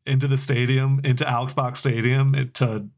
[0.05, 2.89] into the stadium, into Alex Box Stadium, to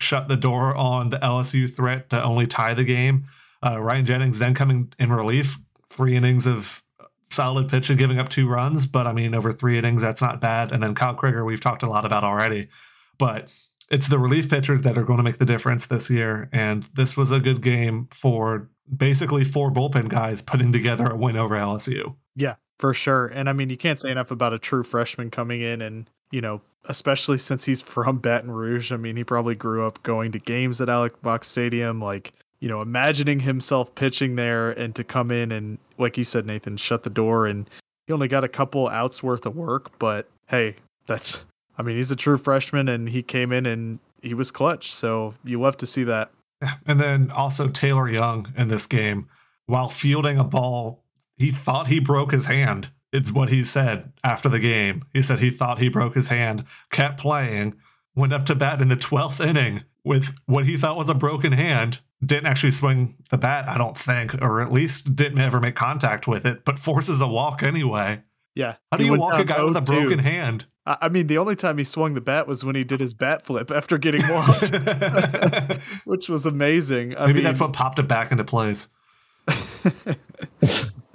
[0.00, 3.24] shut the door on the LSU threat to only tie the game.
[3.62, 5.58] Uh, Ryan Jennings then coming in relief,
[5.88, 6.82] three innings of
[7.28, 8.86] solid pitching, giving up two runs.
[8.86, 10.72] But I mean, over three innings, that's not bad.
[10.72, 12.68] And then Kyle Crigger, we've talked a lot about already.
[13.18, 13.52] But
[13.90, 16.48] it's the relief pitchers that are going to make the difference this year.
[16.52, 21.36] And this was a good game for basically four bullpen guys putting together a win
[21.36, 22.16] over LSU.
[22.36, 23.26] Yeah, for sure.
[23.26, 26.40] And I mean, you can't say enough about a true freshman coming in and, you
[26.40, 28.92] know, especially since he's from Baton Rouge.
[28.92, 32.68] I mean, he probably grew up going to games at Alex Box Stadium, like, you
[32.68, 37.02] know, imagining himself pitching there and to come in and, like you said, Nathan, shut
[37.02, 37.46] the door.
[37.46, 37.68] And
[38.06, 39.98] he only got a couple outs worth of work.
[39.98, 41.44] But hey, that's,
[41.78, 44.92] I mean, he's a true freshman and he came in and he was clutch.
[44.92, 46.30] So you love to see that.
[46.86, 49.28] And then also Taylor Young in this game,
[49.66, 51.02] while fielding a ball,
[51.38, 52.90] he thought he broke his hand.
[53.12, 55.04] It's what he said after the game.
[55.12, 57.74] He said he thought he broke his hand, kept playing,
[58.14, 61.52] went up to bat in the 12th inning with what he thought was a broken
[61.52, 62.00] hand.
[62.24, 66.28] Didn't actually swing the bat, I don't think, or at least didn't ever make contact
[66.28, 68.22] with it, but forces a walk anyway.
[68.54, 68.76] Yeah.
[68.92, 69.86] How do you walk a guy with a 0-2.
[69.86, 70.66] broken hand?
[70.84, 73.14] I I mean, the only time he swung the bat was when he did his
[73.14, 74.74] bat flip after getting walked.
[76.04, 77.16] which was amazing.
[77.16, 78.88] I Maybe mean, that's what popped it back into place.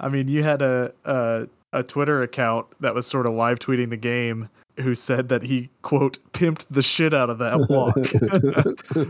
[0.00, 3.90] I mean, you had a, a a Twitter account that was sort of live tweeting
[3.90, 4.48] the game
[4.80, 7.96] who said that he quote pimped the shit out of that walk,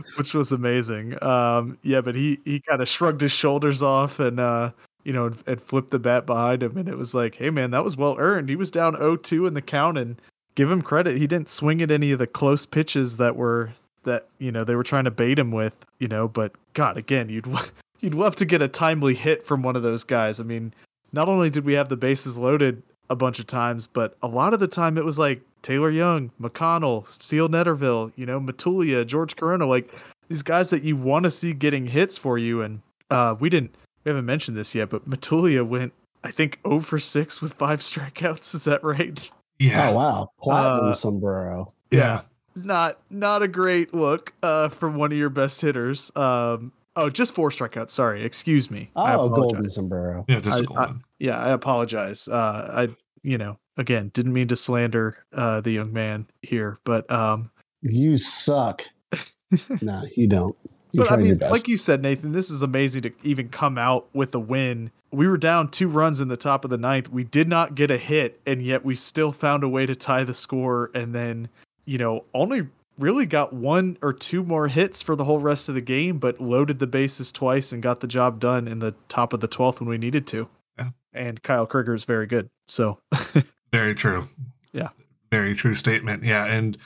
[0.17, 1.21] which was amazing.
[1.23, 4.71] Um, yeah, but he he kind of shrugged his shoulders off and uh,
[5.05, 7.71] you know and, and flipped the bat behind him, and it was like, hey man,
[7.73, 8.49] that was well earned.
[8.49, 10.21] He was down 0-2 in the count, and
[10.57, 13.71] give him credit, he didn't swing at any of the close pitches that were
[14.03, 16.27] that you know they were trying to bait him with, you know.
[16.27, 17.47] But God, again, you'd
[18.01, 20.41] you'd love to get a timely hit from one of those guys.
[20.41, 20.75] I mean,
[21.17, 24.53] not only did we have the bases loaded a bunch of times, but a lot
[24.55, 29.35] of the time it was like Taylor Young, McConnell, Steele Netterville, you know, Matulia, George
[29.35, 29.91] Corona, like
[30.29, 32.63] these guys that you want to see getting hits for you.
[32.63, 33.75] And uh, we didn't,
[34.05, 37.81] we haven't mentioned this yet, but Matulia went, I think, 0 for 6 with five
[37.91, 38.55] strikeouts.
[38.55, 39.29] Is that right?
[39.59, 39.89] Yeah.
[39.89, 41.73] Oh wow, platinum Uh, sombrero.
[41.91, 42.21] yeah.
[42.55, 46.11] Not, not a great look uh, from one of your best hitters.
[46.17, 47.91] Um, oh, just four strikeouts.
[47.91, 48.91] Sorry, excuse me.
[48.97, 49.75] I Oh, golden apologize.
[49.75, 50.25] sombrero.
[50.29, 51.03] Yeah, just I- a golden.
[51.19, 52.89] yeah i apologize uh i
[53.23, 57.51] you know again didn't mean to slander uh the young man here but um
[57.83, 58.83] You suck.
[59.81, 60.57] nah, you don't.
[60.93, 61.53] You're but I trying your mean, best.
[61.53, 64.91] like you said, Nathan, this is amazing to even come out with a win.
[65.13, 67.11] We were down two runs in the top of the ninth.
[67.11, 70.25] We did not get a hit, and yet we still found a way to tie
[70.25, 70.91] the score.
[70.95, 71.49] And then,
[71.85, 72.67] you know, only
[72.99, 76.41] really got one or two more hits for the whole rest of the game, but
[76.41, 79.81] loaded the bases twice and got the job done in the top of the 12th
[79.81, 80.49] when we needed to.
[80.79, 80.89] Yeah.
[81.13, 82.49] And Kyle Crigger is very good.
[82.69, 82.99] So,
[83.73, 84.29] Very true.
[84.73, 84.89] Yeah.
[85.31, 86.23] Very true statement.
[86.23, 86.45] Yeah.
[86.47, 86.79] And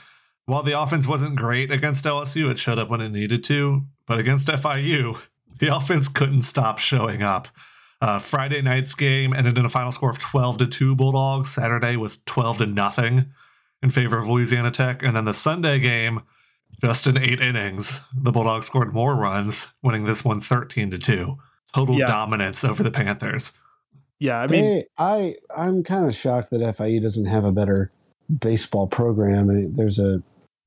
[0.46, 3.84] while the offense wasn't great against LSU, it showed up when it needed to.
[4.06, 5.20] But against FIU,
[5.58, 7.48] the offense couldn't stop showing up.
[8.00, 11.50] Uh, Friday night's game ended in a final score of 12 to 2 Bulldogs.
[11.50, 13.26] Saturday was 12 to nothing
[13.82, 15.02] in favor of Louisiana Tech.
[15.02, 16.22] And then the Sunday game,
[16.82, 21.36] just in eight innings, the Bulldogs scored more runs, winning this one 13 to 2.
[21.74, 22.06] Total Yeah.
[22.06, 23.52] dominance over the Panthers.
[24.18, 27.90] yeah, I mean, they, I I'm kind of shocked that FIU doesn't have a better
[28.40, 29.48] baseball program.
[29.50, 30.22] I mean, there's a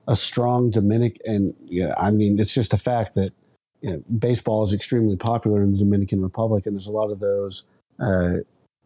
[0.08, 3.32] a strong Dominic, and yeah, I mean, it's just a fact that
[3.80, 7.20] you know, baseball is extremely popular in the Dominican Republic, and there's a lot of
[7.20, 7.64] those.
[8.00, 8.38] Uh,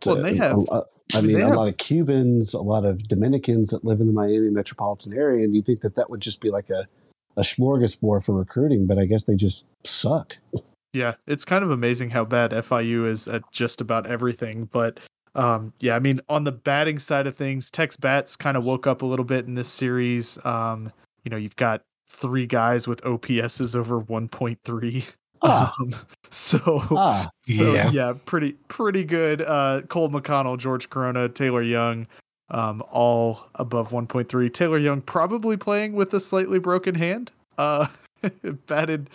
[0.06, 3.08] Well, they have- a- a- I mean, they a lot of Cubans, a lot of
[3.08, 6.40] Dominicans that live in the Miami metropolitan area, and you think that that would just
[6.40, 6.86] be like a
[7.38, 10.36] a smorgasbord for recruiting, but I guess they just suck.
[10.92, 14.68] Yeah, it's kind of amazing how bad FIU is at just about everything.
[14.72, 14.98] But
[15.34, 18.86] um, yeah, I mean, on the batting side of things, Tex Bats kind of woke
[18.86, 20.44] up a little bit in this series.
[20.44, 20.92] Um,
[21.24, 25.14] you know, you've got three guys with OPSs over 1.3.
[25.42, 25.72] Ah.
[25.80, 25.94] Um,
[26.30, 27.90] so, Ah, so Yeah.
[27.90, 28.12] yeah.
[28.26, 29.42] pretty pretty good.
[29.42, 32.06] Uh, Cole McConnell, George Corona, Taylor Young,
[32.50, 34.52] um, all above 1.3.
[34.52, 37.30] Taylor Young probably playing with a slightly broken hand.
[37.56, 37.86] Uh,
[38.66, 39.10] batted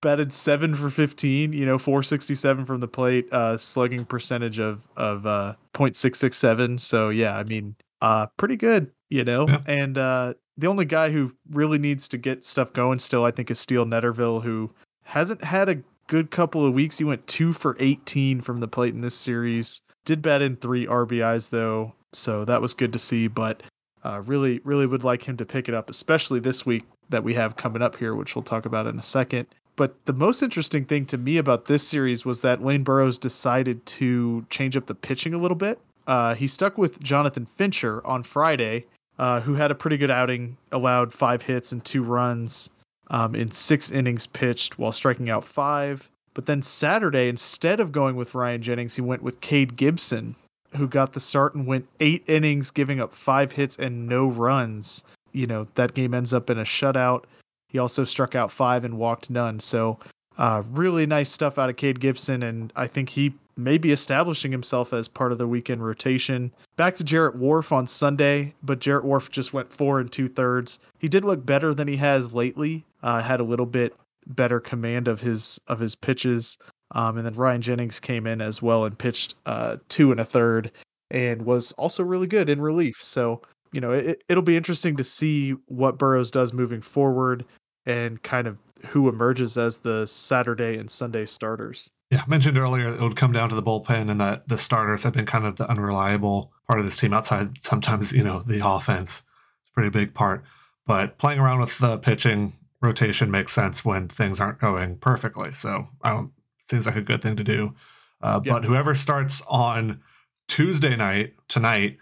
[0.00, 1.52] batted seven for 15.
[1.52, 3.26] You know, 467 from the plate.
[3.32, 6.80] Uh, slugging percentage of of uh 0.667.
[6.80, 8.90] So yeah, I mean, uh, pretty good.
[9.10, 9.60] You know, Yeah.
[9.66, 13.50] and uh, the only guy who really needs to get stuff going still, I think,
[13.50, 14.70] is Steele Netterville, who
[15.08, 16.98] hasn't had a good couple of weeks.
[16.98, 19.80] He went two for 18 from the plate in this series.
[20.04, 23.26] Did bat in three RBIs though, so that was good to see.
[23.26, 23.62] But
[24.04, 27.32] uh, really, really would like him to pick it up, especially this week that we
[27.34, 29.46] have coming up here, which we'll talk about in a second.
[29.76, 33.86] But the most interesting thing to me about this series was that Lane Burroughs decided
[33.86, 35.80] to change up the pitching a little bit.
[36.06, 38.84] Uh, he stuck with Jonathan Fincher on Friday,
[39.18, 42.70] uh, who had a pretty good outing, allowed five hits and two runs
[43.10, 46.08] um, in six innings pitched while striking out five.
[46.34, 50.36] But then Saturday, instead of going with Ryan Jennings, he went with Cade Gibson,
[50.76, 55.02] who got the start and went eight innings, giving up five hits and no runs.
[55.32, 57.24] You know, that game ends up in a shutout.
[57.68, 59.58] He also struck out five and walked none.
[59.58, 59.98] So,
[60.38, 62.42] uh, really nice stuff out of Cade Gibson.
[62.42, 66.52] And I think he may be establishing himself as part of the weekend rotation.
[66.76, 70.78] Back to Jarrett Whorff on Sunday, but Jarrett Whorff just went four and two thirds.
[70.98, 72.84] He did look better than he has lately.
[73.02, 73.94] Uh, had a little bit
[74.26, 76.58] better command of his of his pitches.
[76.92, 80.24] Um, and then Ryan Jennings came in as well and pitched uh, two and a
[80.24, 80.72] third,
[81.10, 82.96] and was also really good in relief.
[83.02, 87.44] So you know it, it'll be interesting to see what Burroughs does moving forward,
[87.86, 88.58] and kind of
[88.88, 91.90] who emerges as the Saturday and Sunday starters.
[92.10, 95.02] Yeah, I mentioned earlier it would come down to the bullpen and that the starters
[95.02, 98.66] have been kind of the unreliable part of this team outside sometimes, you know, the
[98.66, 99.22] offense.
[99.60, 100.42] It's a pretty big part.
[100.86, 105.52] But playing around with the pitching rotation makes sense when things aren't going perfectly.
[105.52, 107.74] So I don't seems like a good thing to do.
[108.20, 108.52] Uh, Yeah.
[108.54, 110.00] But whoever starts on
[110.48, 111.98] Tuesday night tonight,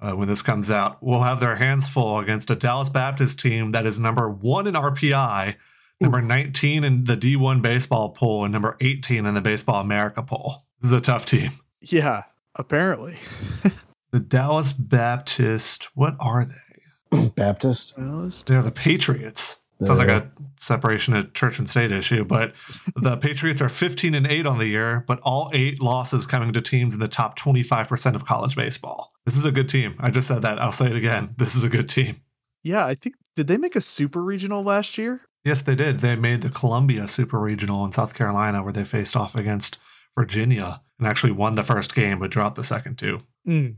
[0.00, 3.72] uh, when this comes out, will have their hands full against a Dallas Baptist team
[3.72, 5.56] that is number one in RPI,
[6.00, 10.64] number 19 in the D1 baseball poll, and number 18 in the Baseball America poll.
[10.80, 11.50] This is a tough team.
[11.80, 13.18] Yeah, apparently.
[14.12, 17.28] The Dallas Baptist, what are they?
[17.36, 17.94] Baptist.
[17.96, 19.59] Well, it's- They're the Patriots.
[19.82, 22.52] Sounds like a separation of church and state issue, but
[22.96, 26.60] the Patriots are 15 and 8 on the year, but all eight losses coming to
[26.60, 29.12] teams in the top 25% of college baseball.
[29.24, 29.96] This is a good team.
[29.98, 30.60] I just said that.
[30.60, 31.34] I'll say it again.
[31.38, 32.16] This is a good team.
[32.62, 35.22] yeah, I think did they make a super regional last year?
[35.44, 36.00] Yes, they did.
[36.00, 39.78] They made the Columbia Super Regional in South Carolina where they faced off against
[40.18, 43.20] Virginia and actually won the first game but dropped the second two.
[43.48, 43.76] Mm.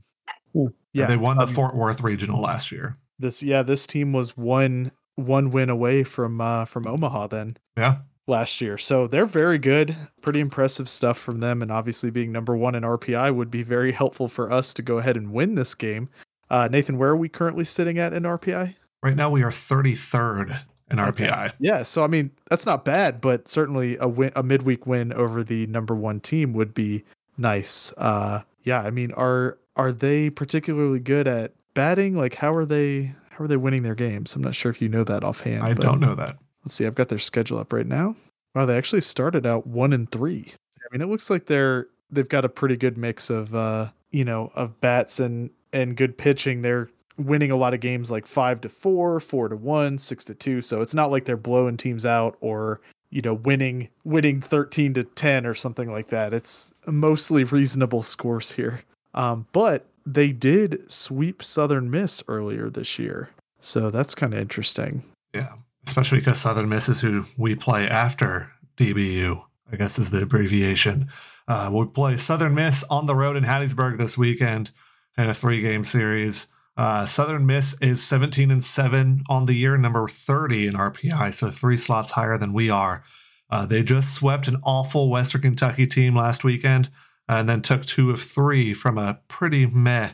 [0.93, 2.99] Yeah, they won the um, Fort Worth Regional last year.
[3.19, 4.91] this yeah this team was one
[5.23, 7.97] one win away from uh from Omaha then Yeah.
[8.27, 8.79] last year.
[8.79, 9.97] So they're very good.
[10.21, 13.93] Pretty impressive stuff from them and obviously being number 1 in RPI would be very
[13.93, 16.09] helpful for us to go ahead and win this game.
[16.51, 18.75] Uh Nathan, where are we currently sitting at in RPI?
[19.03, 20.51] Right now we are 33rd
[20.91, 21.27] in Okay.
[21.27, 21.53] RPI.
[21.59, 25.43] Yeah, so I mean, that's not bad, but certainly a win a midweek win over
[25.43, 27.05] the number 1 team would be
[27.39, 27.93] nice.
[27.97, 32.15] Uh yeah, I mean, are are they particularly good at batting?
[32.17, 34.37] Like how are they how are they winning their games?
[34.37, 35.63] I'm not sure if you know that offhand.
[35.63, 36.37] I don't know that.
[36.65, 36.87] Let's see.
[36.87, 38.15] I've got their schedule up right now.
[38.55, 40.53] Wow, they actually started out one and three.
[40.79, 44.25] I mean, it looks like they're they've got a pretty good mix of uh, you
[44.25, 46.61] know, of bats and and good pitching.
[46.61, 50.35] They're winning a lot of games like five to four, four to one, six to
[50.35, 50.61] two.
[50.61, 52.81] So it's not like they're blowing teams out or
[53.13, 58.51] you know winning winning 13 to 10 or something like that it's mostly reasonable scores
[58.51, 58.83] here
[59.15, 65.03] um, but they did sweep southern miss earlier this year so that's kind of interesting
[65.33, 65.55] Yeah,
[65.87, 69.45] especially because Southern Miss is who we play after DBU.
[69.73, 71.09] I guess is the abbreviation.
[71.49, 74.71] Uh, we play Southern Miss on the road in Hattiesburg this weekend
[75.17, 76.49] in a three-game series.
[76.77, 81.49] Uh, Southern Miss is 17 and seven on the year, number 30 in RPI, so
[81.51, 83.03] three slots higher than we are.
[83.51, 86.91] Uh, they just swept an awful Western Kentucky team last weekend,
[87.29, 90.13] and then took two of three from a pretty meh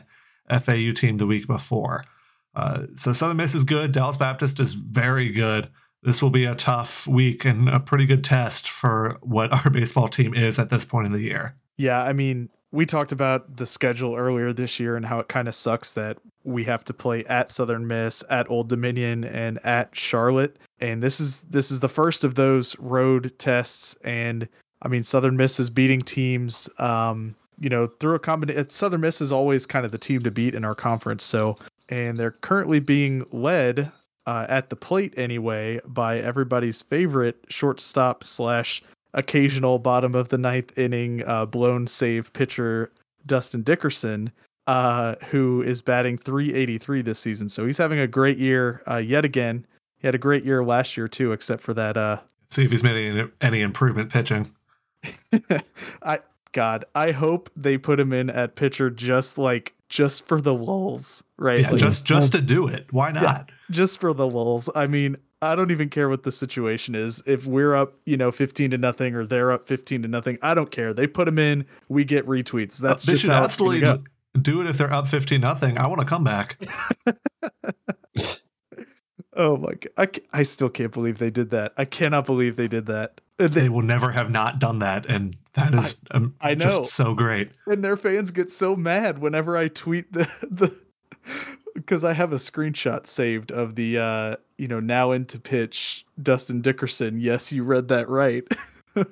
[0.49, 2.03] FAU team the week before.
[2.55, 3.91] Uh, so Southern Miss is good.
[3.91, 5.69] Dallas Baptist is very good.
[6.01, 10.07] This will be a tough week and a pretty good test for what our baseball
[10.07, 11.55] team is at this point in the year.
[11.77, 15.47] Yeah, I mean, we talked about the schedule earlier this year and how it kind
[15.47, 19.95] of sucks that we have to play at Southern Miss, at Old Dominion, and at
[19.95, 20.57] Charlotte.
[20.79, 23.95] And this is this is the first of those road tests.
[24.03, 24.47] And
[24.81, 28.69] I mean, Southern Miss is beating teams, um, you know, through a combination.
[28.69, 31.23] Southern Miss is always kind of the team to beat in our conference.
[31.23, 31.57] So,
[31.89, 33.91] and they're currently being led
[34.25, 38.81] uh, at the plate anyway by everybody's favorite shortstop slash
[39.13, 42.91] occasional bottom of the ninth inning uh, blown save pitcher
[43.25, 44.31] Dustin Dickerson,
[44.67, 47.49] uh, who is batting 383 this season.
[47.49, 49.65] So he's having a great year uh, yet again.
[49.97, 51.97] He had a great year last year too, except for that.
[51.97, 54.47] Uh, See if he's made any, any improvement pitching.
[56.03, 56.19] I
[56.51, 61.23] God, I hope they put him in at pitcher just like just for the lulls,
[61.37, 61.61] right?
[61.61, 62.87] Yeah, Like, just just to do it.
[62.91, 63.51] Why not?
[63.71, 64.69] just for the lulls.
[64.75, 67.21] I mean, I don't even care what the situation is.
[67.25, 70.53] If we're up, you know, 15 to nothing or they're up 15 to nothing, I
[70.53, 70.93] don't care.
[70.93, 72.83] They put them in, we get retweets.
[72.83, 74.03] Uh, That's they just should how absolutely go.
[74.41, 75.77] do it if they're up 15 nothing.
[75.77, 76.57] I want to come back.
[79.35, 79.89] Oh my god.
[80.33, 81.73] I, I still can't believe they did that.
[81.77, 83.21] I cannot believe they did that.
[83.39, 85.05] And, They they, will never have not done that.
[85.05, 86.65] And that is um, I know.
[86.65, 87.51] just so great.
[87.65, 90.75] and their fans get so mad whenever I tweet the the
[91.75, 96.61] because I have a screenshot saved of the uh you know now into pitch Dustin
[96.61, 97.19] Dickerson.
[97.19, 98.43] Yes, you read that right.
[98.95, 99.07] I'm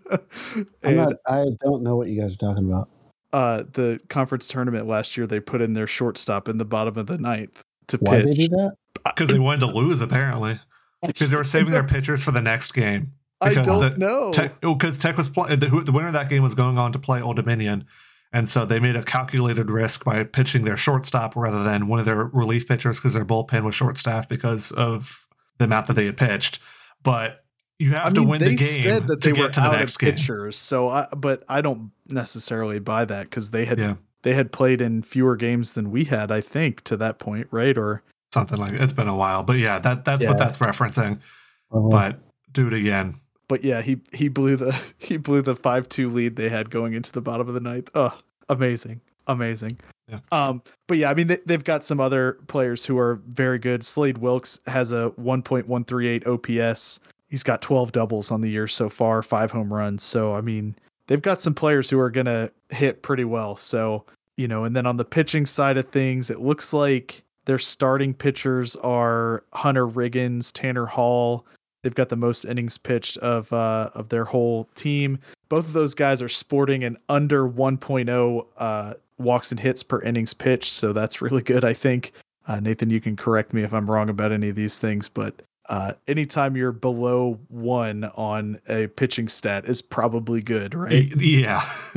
[0.84, 2.90] and not, I don't know what you guys are talking about.
[3.34, 7.08] uh the conference tournament last year they put in their shortstop in the bottom of
[7.08, 8.26] the ninth to Why pitch.
[8.26, 8.76] they do that?
[9.06, 10.60] Because they wanted to lose, apparently.
[11.06, 13.13] Because they were saving their pitchers for the next game.
[13.39, 14.32] I because don't the know.
[14.32, 17.00] Tech, because Tech was play, the, the winner of that game was going on to
[17.00, 17.86] play Old Dominion,
[18.34, 22.06] and so they made a calculated risk by pitching their shortstop rather than one of
[22.06, 25.28] their relief pitchers because their bullpen was short staffed because of
[25.60, 26.60] the amount that they had pitched.
[27.04, 27.43] But
[27.80, 29.60] you have I to mean, win the game said that to they get were to
[29.60, 30.12] the out next of game.
[30.15, 33.95] pitchers, so I but I don't necessarily buy that because they had Yeah.
[34.23, 37.78] they had played in fewer games than we had, I think, to that point, right?
[37.78, 38.02] Or
[38.34, 41.19] Something like it's been a while, but yeah, that that's what that's referencing.
[41.71, 42.19] Uh, But
[42.52, 43.15] do it again.
[43.47, 46.93] But yeah, he he blew the he blew the five two lead they had going
[46.93, 47.89] into the bottom of the ninth.
[47.95, 48.17] Oh,
[48.49, 49.77] amazing, amazing.
[50.10, 50.19] Yeah.
[50.31, 53.83] Um, but yeah, I mean they, they've got some other players who are very good.
[53.83, 56.99] Slade Wilkes has a 1.138 OPS.
[57.29, 60.03] He's got 12 doubles on the year so far, five home runs.
[60.03, 60.75] So I mean
[61.07, 63.57] they've got some players who are gonna hit pretty well.
[63.57, 64.05] So
[64.38, 68.13] you know, and then on the pitching side of things, it looks like their starting
[68.13, 71.45] pitchers are Hunter Riggins, Tanner Hall,
[71.88, 75.19] They've got the most innings pitched of uh, of their whole team.
[75.47, 80.34] Both of those guys are sporting an under 1.0 uh, walks and hits per innings
[80.34, 81.63] pitched, so that's really good.
[81.63, 82.12] I think
[82.45, 85.41] uh, Nathan, you can correct me if I'm wrong about any of these things, but
[85.69, 91.10] uh, anytime you're below one on a pitching stat is probably good, right?
[91.21, 91.62] Yeah.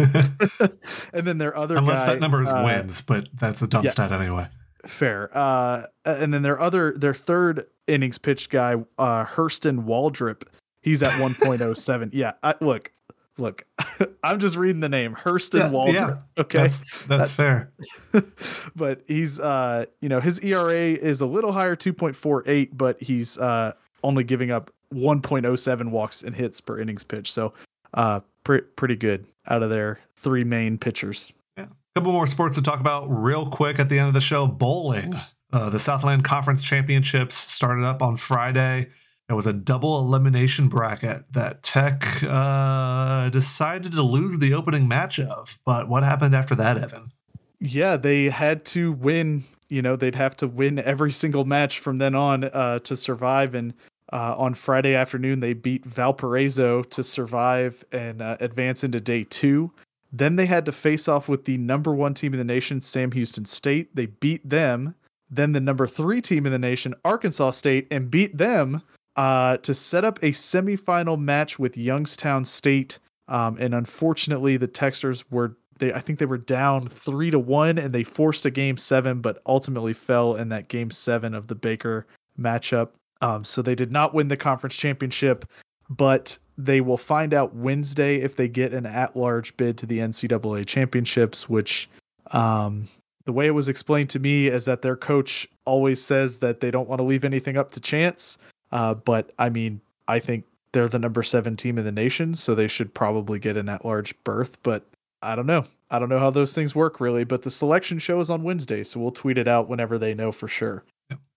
[1.13, 3.83] and then their other Unless guy, that number is uh, wins, but that's a dumb
[3.83, 3.91] yeah.
[3.91, 4.47] stat anyway.
[4.87, 5.37] Fair.
[5.37, 10.43] Uh, and then their other, their third innings pitched guy, uh, Hurston Waldrep,
[10.83, 12.11] he's at 1.07.
[12.13, 12.33] yeah.
[12.43, 12.93] I, look,
[13.39, 13.65] look,
[14.23, 15.93] I'm just reading the name Hurston Yeah, Waldrep.
[15.93, 16.43] yeah.
[16.43, 16.59] Okay.
[16.59, 17.71] That's that's, That's-
[18.13, 18.25] fair.
[18.77, 23.73] but he's, uh, you know, his ERA is a little higher, 2.48, but he's, uh,
[24.03, 27.31] only giving up 1.07 walks and hits per innings pitch.
[27.31, 27.53] So,
[27.95, 31.33] uh, pre- pretty good out of their three main pitchers.
[31.57, 31.67] Yeah.
[31.95, 34.47] Couple more sports to talk about real quick at the end of the show.
[34.47, 35.15] Bowling.
[35.53, 38.89] Uh, the Southland Conference Championships started up on Friday.
[39.29, 45.21] It was a double elimination bracket that Tech uh, decided to lose the opening match
[45.21, 45.59] of.
[45.65, 47.13] But what happened after that, Evan?
[47.61, 49.45] Yeah, they had to win.
[49.69, 53.55] You know, they'd have to win every single match from then on uh, to survive.
[53.55, 53.75] And
[54.13, 59.71] Uh, on Friday afternoon, they beat Valparaiso to survive and uh, advance into day two.
[60.13, 63.13] Then they had to face off with the number one team in the nation, Sam
[63.13, 63.95] Houston State.
[63.95, 64.97] They beat them.
[65.31, 68.83] Then the number three team in the nation, Arkansas State, and beat them
[69.17, 72.99] uh, to set up a semifinal match with Youngstown State.
[73.29, 77.79] Um, and unfortunately, the Techsters were they I think they were down three to one,
[77.79, 81.55] and they forced a game seven, but ultimately fell in that game seven of the
[81.55, 82.07] Baker
[82.39, 82.91] matchup.
[83.21, 85.45] Um, so they did not win the conference championship,
[85.89, 90.67] but they will find out Wednesday if they get an at-large bid to the NCAA
[90.67, 91.89] championships, which
[92.33, 92.89] um,
[93.25, 96.71] the way it was explained to me is that their coach always says that they
[96.71, 98.39] don't want to leave anything up to chance.
[98.73, 102.55] Uh, but I mean, I think they're the number seven team in the nation, so
[102.55, 104.63] they should probably get an at-large berth.
[104.63, 104.85] But
[105.23, 105.65] I don't know.
[105.91, 107.25] I don't know how those things work really.
[107.25, 110.33] But the selection show is on Wednesday, so we'll tweet it out whenever they know
[110.33, 110.85] for sure.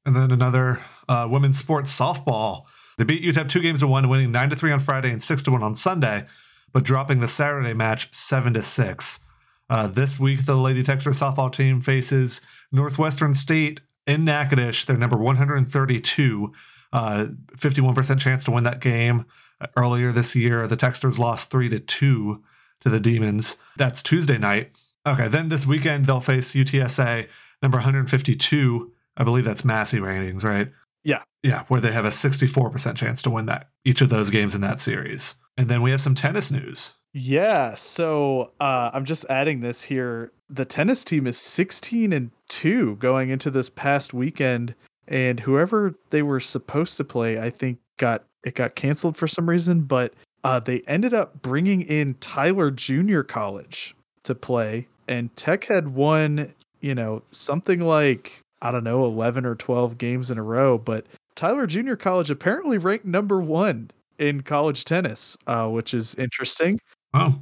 [0.05, 2.63] And then another uh, women's sports softball.
[2.97, 5.41] They beat UTEP two games to one, winning nine to three on Friday and six
[5.43, 6.25] to one on Sunday,
[6.71, 9.19] but dropping the Saturday match seven to six.
[9.69, 12.41] Uh, this week, the Lady Techsters softball team faces
[12.71, 14.85] Northwestern State in Natchitoches.
[14.85, 16.53] They're number 132,
[16.91, 17.25] uh,
[17.57, 19.25] 51% chance to win that game.
[19.77, 22.43] Earlier this year, the Techsters lost three to two
[22.81, 23.57] to the Demons.
[23.77, 24.77] That's Tuesday night.
[25.07, 27.27] Okay, then this weekend they'll face UTSA,
[27.61, 28.91] number 152.
[29.15, 30.71] I believe that's Massey ratings, right?
[31.03, 31.23] Yeah.
[31.41, 34.61] Yeah, where they have a 64% chance to win that each of those games in
[34.61, 35.35] that series.
[35.57, 36.93] And then we have some tennis news.
[37.13, 40.31] Yeah, so uh, I'm just adding this here.
[40.49, 44.73] The tennis team is 16 and 2 going into this past weekend
[45.07, 49.47] and whoever they were supposed to play, I think got it got canceled for some
[49.49, 55.65] reason, but uh, they ended up bringing in Tyler Junior College to play and Tech
[55.65, 60.43] had won, you know, something like I don't know, 11 or 12 games in a
[60.43, 61.05] row, but
[61.35, 66.79] Tyler Junior College apparently ranked number 1 in college tennis, uh, which is interesting.
[67.13, 67.41] Oh.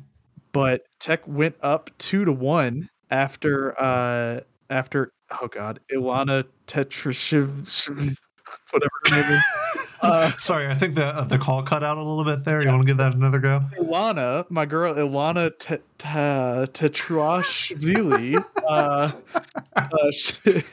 [0.52, 7.88] But Tech went up two to one after uh after oh god, Ilana Tetrashiv
[8.72, 9.88] whatever her name is.
[10.02, 12.62] Uh, Sorry, I think the uh, the call cut out a little bit there.
[12.62, 13.62] You want to give that another go?
[13.80, 15.52] Ilana, my girl Ilana
[16.00, 19.12] Tetrashvili, uh,
[19.76, 20.64] uh, she,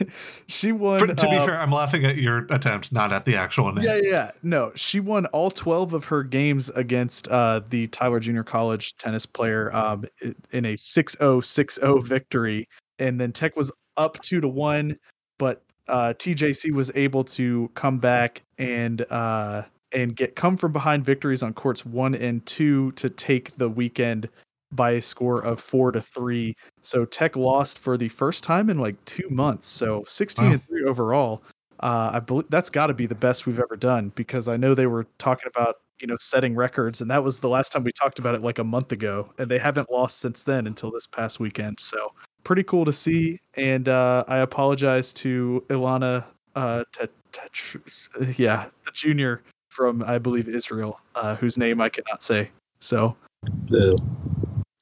[0.47, 1.01] she won.
[1.01, 3.85] For, to be uh, fair, I'm laughing at your attempt, not at the actual name.
[3.85, 4.31] Yeah, yeah, yeah.
[4.43, 9.27] No, she won all 12 of her games against uh, the Tyler Junior College tennis
[9.27, 10.05] player um,
[10.51, 12.69] in a 6 0 6 0 victory.
[12.99, 14.99] And then Tech was up 2 to 1,
[15.39, 21.05] but uh, TJC was able to come back and uh, and get come from behind
[21.05, 24.29] victories on courts 1 and 2 to take the weekend
[24.73, 26.55] by a score of 4 to 3.
[26.83, 29.67] So Tech lost for the first time in like 2 months.
[29.67, 30.53] So 16 Wow.
[30.53, 31.43] and 3 overall
[31.81, 34.75] uh, I believe that's got to be the best we've ever done because I know
[34.75, 37.93] they were talking about you know setting records, and that was the last time we
[37.93, 41.07] talked about it like a month ago, and they haven't lost since then until this
[41.07, 41.79] past weekend.
[41.81, 42.13] So
[42.45, 46.25] pretty cool to see, and uh, I apologize to Ilana,
[46.57, 46.85] uh,
[48.37, 52.51] yeah, the junior from I believe Israel, uh, whose name I cannot say.
[52.81, 53.17] So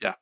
[0.01, 0.15] yeah,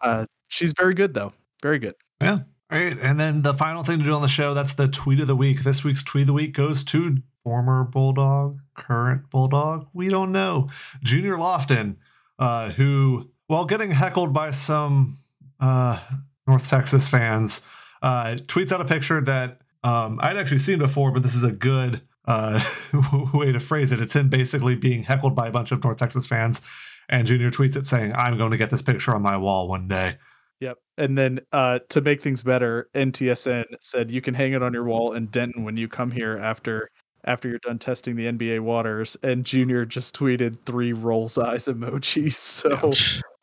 [0.00, 1.94] uh, she's very good though, very good.
[2.20, 2.40] Yeah.
[2.70, 2.96] All right.
[3.02, 5.36] And then the final thing to do on the show that's the tweet of the
[5.36, 5.62] week.
[5.62, 9.88] This week's tweet of the week goes to former Bulldog, current Bulldog.
[9.92, 10.70] We don't know.
[11.02, 11.96] Junior Lofton,
[12.38, 15.16] uh, who, while getting heckled by some
[15.60, 16.00] uh,
[16.46, 17.60] North Texas fans,
[18.00, 21.52] uh, tweets out a picture that um, I'd actually seen before, but this is a
[21.52, 22.62] good uh,
[23.34, 24.00] way to phrase it.
[24.00, 26.60] It's him basically being heckled by a bunch of North Texas fans.
[27.08, 29.88] And Junior tweets it saying, I'm going to get this picture on my wall one
[29.88, 30.16] day.
[30.60, 30.78] Yep.
[30.96, 34.84] And then uh, to make things better, NTSN said you can hang it on your
[34.84, 36.88] wall in Denton when you come here after
[37.24, 39.16] after you're done testing the NBA waters.
[39.22, 42.32] And Junior just tweeted three rolls eyes emojis.
[42.62, 42.92] So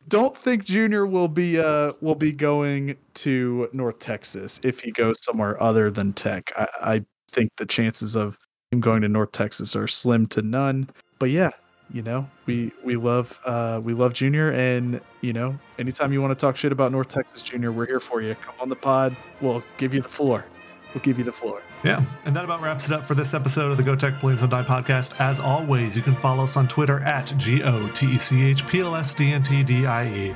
[0.10, 5.24] don't think Junior will be uh will be going to North Texas if he goes
[5.24, 6.52] somewhere other than Tech.
[6.58, 8.38] I, I think the chances of
[8.72, 10.90] him going to North Texas are slim to none.
[11.20, 11.52] But yeah,
[11.94, 16.32] you know, we we love uh we love Junior and you know, anytime you want
[16.38, 18.36] to talk shit about North Texas Junior, we're here for you.
[18.36, 19.16] Come on the pod.
[19.42, 20.46] We'll give you the floor.
[20.94, 21.62] We'll give you the floor.
[21.84, 24.42] Yeah, and that about wraps it up for this episode of the Go Tech Plays
[24.42, 25.20] on Die podcast.
[25.20, 28.66] As always, you can follow us on Twitter at G O T E C H
[28.68, 30.36] P L S D N T D I E.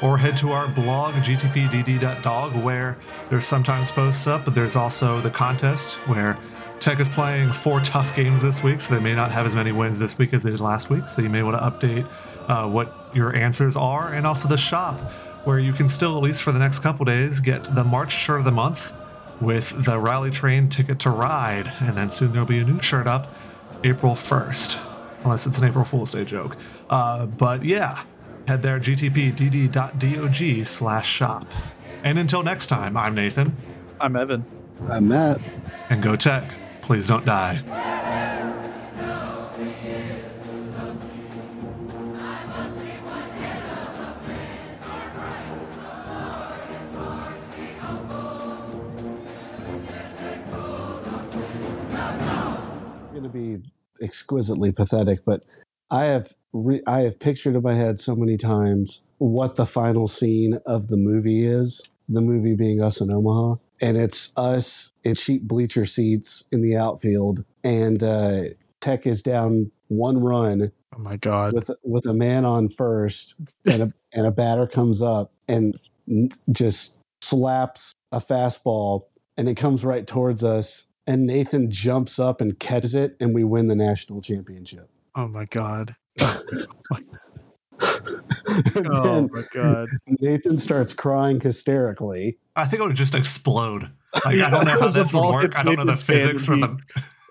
[0.00, 2.96] Or head to our blog, gtpdd.dog, where
[3.28, 6.38] there's sometimes posts up, but there's also the contest where
[6.78, 9.72] Tech is playing four tough games this week, so they may not have as many
[9.72, 11.06] wins this week as they did last week.
[11.06, 12.08] So you may want to update
[12.48, 14.98] uh, what your answers are, and also the shop,
[15.44, 18.38] where you can still, at least for the next couple days, get the March shirt
[18.38, 18.94] of the month
[19.40, 21.72] with the Rally Train ticket to ride.
[21.80, 23.34] And then soon there'll be a new shirt up
[23.84, 24.78] April 1st,
[25.24, 26.56] unless it's an April Fool's Day joke.
[26.88, 28.02] Uh, but yeah,
[28.46, 31.46] head there, gtpdd.dog slash shop.
[32.02, 33.56] And until next time, I'm Nathan,
[34.00, 34.44] I'm Evan.
[34.88, 35.40] I'm Matt.
[35.90, 36.50] and go tech.
[36.80, 37.62] Please don't die.
[53.20, 53.70] Going to be
[54.02, 55.44] exquisitely pathetic, but
[55.90, 60.08] I have re- I have pictured in my head so many times what the final
[60.08, 61.82] scene of the movie is.
[62.08, 66.76] The movie being us in Omaha, and it's us in cheap bleacher seats in the
[66.76, 68.42] outfield, and uh,
[68.80, 71.52] Tech is down one run Oh my god.
[71.52, 75.78] with with a man on first, and a and a batter comes up and
[76.50, 79.04] just slaps a fastball,
[79.36, 80.86] and it comes right towards us.
[81.10, 84.88] And Nathan jumps up and catches it, and we win the national championship.
[85.16, 85.96] Oh my god.
[88.76, 89.88] Oh my god.
[90.06, 92.36] Nathan starts crying hysterically.
[92.54, 93.90] I think it would just explode.
[94.26, 95.58] Like, I don't know how this would work.
[95.58, 96.78] I don't know the physics for the.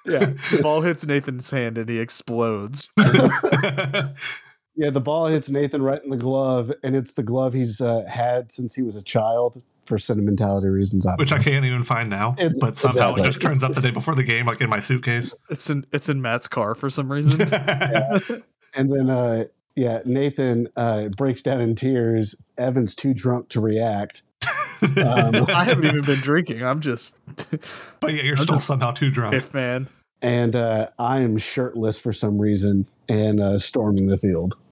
[0.08, 0.26] Yeah.
[0.52, 2.92] The ball hits Nathan's hand and he explodes.
[4.76, 8.06] Yeah, the ball hits Nathan right in the glove, and it's the glove he's uh,
[8.08, 11.06] had since he was a child for sentimentality reasons.
[11.06, 12.36] I don't Which I can't even find now.
[12.38, 13.22] It's- but somehow exactly.
[13.24, 15.34] it just turns up the day before the game, like in my suitcase.
[15.50, 17.42] It's in it's in Matt's car for some reason.
[18.76, 22.36] And then, uh, yeah, Nathan uh, breaks down in tears.
[22.60, 24.22] Evan's too drunk to react.
[24.82, 26.64] Um, I haven't even been drinking.
[26.64, 27.14] I'm just
[28.00, 29.34] but yeah, you're I'm still somehow too drunk.
[29.36, 29.90] if man.
[30.22, 34.56] and uh, I am shirtless for some reason and uh, storming the field.